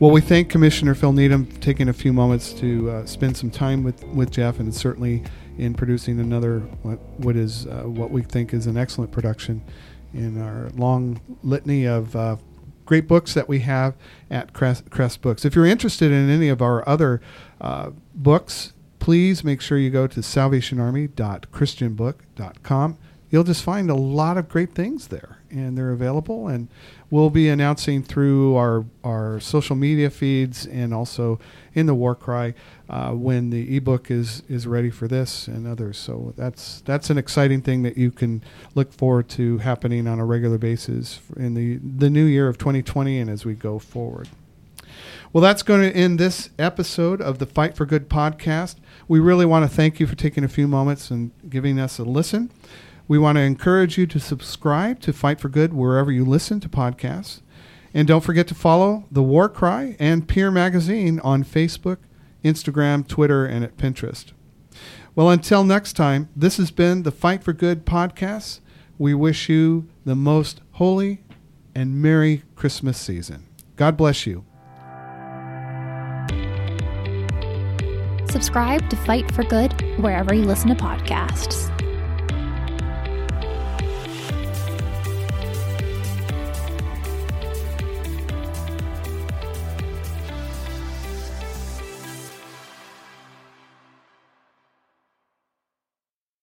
Well, 0.00 0.12
we 0.12 0.20
thank 0.20 0.48
Commissioner 0.48 0.94
Phil 0.94 1.12
Needham 1.12 1.44
for 1.44 1.60
taking 1.60 1.88
a 1.88 1.92
few 1.92 2.12
moments 2.12 2.52
to 2.54 2.88
uh, 2.88 3.06
spend 3.06 3.36
some 3.36 3.50
time 3.50 3.82
with, 3.82 4.04
with 4.04 4.30
Jeff, 4.30 4.60
and 4.60 4.72
certainly 4.72 5.24
in 5.58 5.74
producing 5.74 6.20
another 6.20 6.60
what, 6.82 7.00
what 7.18 7.34
is 7.34 7.66
uh, 7.66 7.82
what 7.82 8.12
we 8.12 8.22
think 8.22 8.54
is 8.54 8.68
an 8.68 8.76
excellent 8.76 9.10
production 9.10 9.60
in 10.14 10.40
our 10.40 10.70
long 10.76 11.20
litany 11.42 11.86
of 11.86 12.14
uh, 12.14 12.36
great 12.88 13.06
books 13.06 13.34
that 13.34 13.48
we 13.50 13.60
have 13.60 13.94
at 14.30 14.54
Crest, 14.54 14.88
Crest, 14.88 15.20
Books. 15.20 15.44
If 15.44 15.54
you're 15.54 15.66
interested 15.66 16.10
in 16.10 16.30
any 16.30 16.48
of 16.48 16.62
our 16.62 16.88
other 16.88 17.20
uh, 17.60 17.90
books, 18.14 18.72
please 18.98 19.44
make 19.44 19.60
sure 19.60 19.76
you 19.76 19.90
go 19.90 20.06
to 20.06 20.20
salvationarmy.christianbook.com. 20.20 22.98
You'll 23.28 23.44
just 23.44 23.62
find 23.62 23.90
a 23.90 23.94
lot 23.94 24.38
of 24.38 24.48
great 24.48 24.72
things 24.72 25.08
there, 25.08 25.37
and 25.50 25.76
they're 25.76 25.90
available. 25.90 26.48
And 26.48 26.68
we'll 27.10 27.30
be 27.30 27.48
announcing 27.48 28.02
through 28.02 28.56
our, 28.56 28.84
our 29.04 29.40
social 29.40 29.76
media 29.76 30.10
feeds 30.10 30.66
and 30.66 30.92
also 30.92 31.38
in 31.74 31.86
the 31.86 31.94
War 31.94 32.14
Cry 32.14 32.54
uh, 32.88 33.12
when 33.12 33.50
the 33.50 33.76
ebook 33.76 34.10
is, 34.10 34.42
is 34.48 34.66
ready 34.66 34.90
for 34.90 35.08
this 35.08 35.46
and 35.48 35.66
others. 35.66 35.98
So 35.98 36.34
that's 36.36 36.80
that's 36.82 37.10
an 37.10 37.18
exciting 37.18 37.62
thing 37.62 37.82
that 37.82 37.96
you 37.96 38.10
can 38.10 38.42
look 38.74 38.92
forward 38.92 39.28
to 39.30 39.58
happening 39.58 40.06
on 40.06 40.18
a 40.18 40.24
regular 40.24 40.58
basis 40.58 41.20
in 41.36 41.54
the, 41.54 41.76
the 41.76 42.10
new 42.10 42.24
year 42.24 42.48
of 42.48 42.58
2020 42.58 43.18
and 43.18 43.30
as 43.30 43.44
we 43.44 43.54
go 43.54 43.78
forward. 43.78 44.28
Well, 45.32 45.42
that's 45.42 45.62
going 45.62 45.82
to 45.82 45.94
end 45.94 46.18
this 46.18 46.48
episode 46.58 47.20
of 47.20 47.38
the 47.38 47.44
Fight 47.44 47.76
for 47.76 47.84
Good 47.84 48.08
podcast. 48.08 48.76
We 49.06 49.20
really 49.20 49.44
want 49.44 49.68
to 49.68 49.74
thank 49.74 50.00
you 50.00 50.06
for 50.06 50.16
taking 50.16 50.42
a 50.42 50.48
few 50.48 50.66
moments 50.66 51.10
and 51.10 51.32
giving 51.48 51.78
us 51.78 51.98
a 51.98 52.04
listen. 52.04 52.50
We 53.08 53.18
want 53.18 53.36
to 53.36 53.42
encourage 53.42 53.96
you 53.96 54.06
to 54.06 54.20
subscribe 54.20 55.00
to 55.00 55.14
Fight 55.14 55.40
for 55.40 55.48
Good 55.48 55.72
wherever 55.72 56.12
you 56.12 56.26
listen 56.26 56.60
to 56.60 56.68
podcasts. 56.68 57.40
And 57.94 58.06
don't 58.06 58.22
forget 58.22 58.46
to 58.48 58.54
follow 58.54 59.06
The 59.10 59.22
War 59.22 59.48
Cry 59.48 59.96
and 59.98 60.28
Peer 60.28 60.50
Magazine 60.50 61.18
on 61.20 61.42
Facebook, 61.42 61.96
Instagram, 62.44 63.08
Twitter, 63.08 63.46
and 63.46 63.64
at 63.64 63.78
Pinterest. 63.78 64.32
Well, 65.14 65.30
until 65.30 65.64
next 65.64 65.94
time, 65.94 66.28
this 66.36 66.58
has 66.58 66.70
been 66.70 67.02
the 67.02 67.10
Fight 67.10 67.42
for 67.42 67.54
Good 67.54 67.86
podcast. 67.86 68.60
We 68.98 69.14
wish 69.14 69.48
you 69.48 69.88
the 70.04 70.14
most 70.14 70.60
holy 70.72 71.22
and 71.74 72.02
Merry 72.02 72.42
Christmas 72.56 72.98
season. 72.98 73.46
God 73.76 73.96
bless 73.96 74.26
you. 74.26 74.44
Subscribe 78.30 78.90
to 78.90 78.96
Fight 78.96 79.32
for 79.32 79.44
Good 79.44 79.72
wherever 79.98 80.34
you 80.34 80.44
listen 80.44 80.68
to 80.68 80.74
podcasts. 80.74 81.77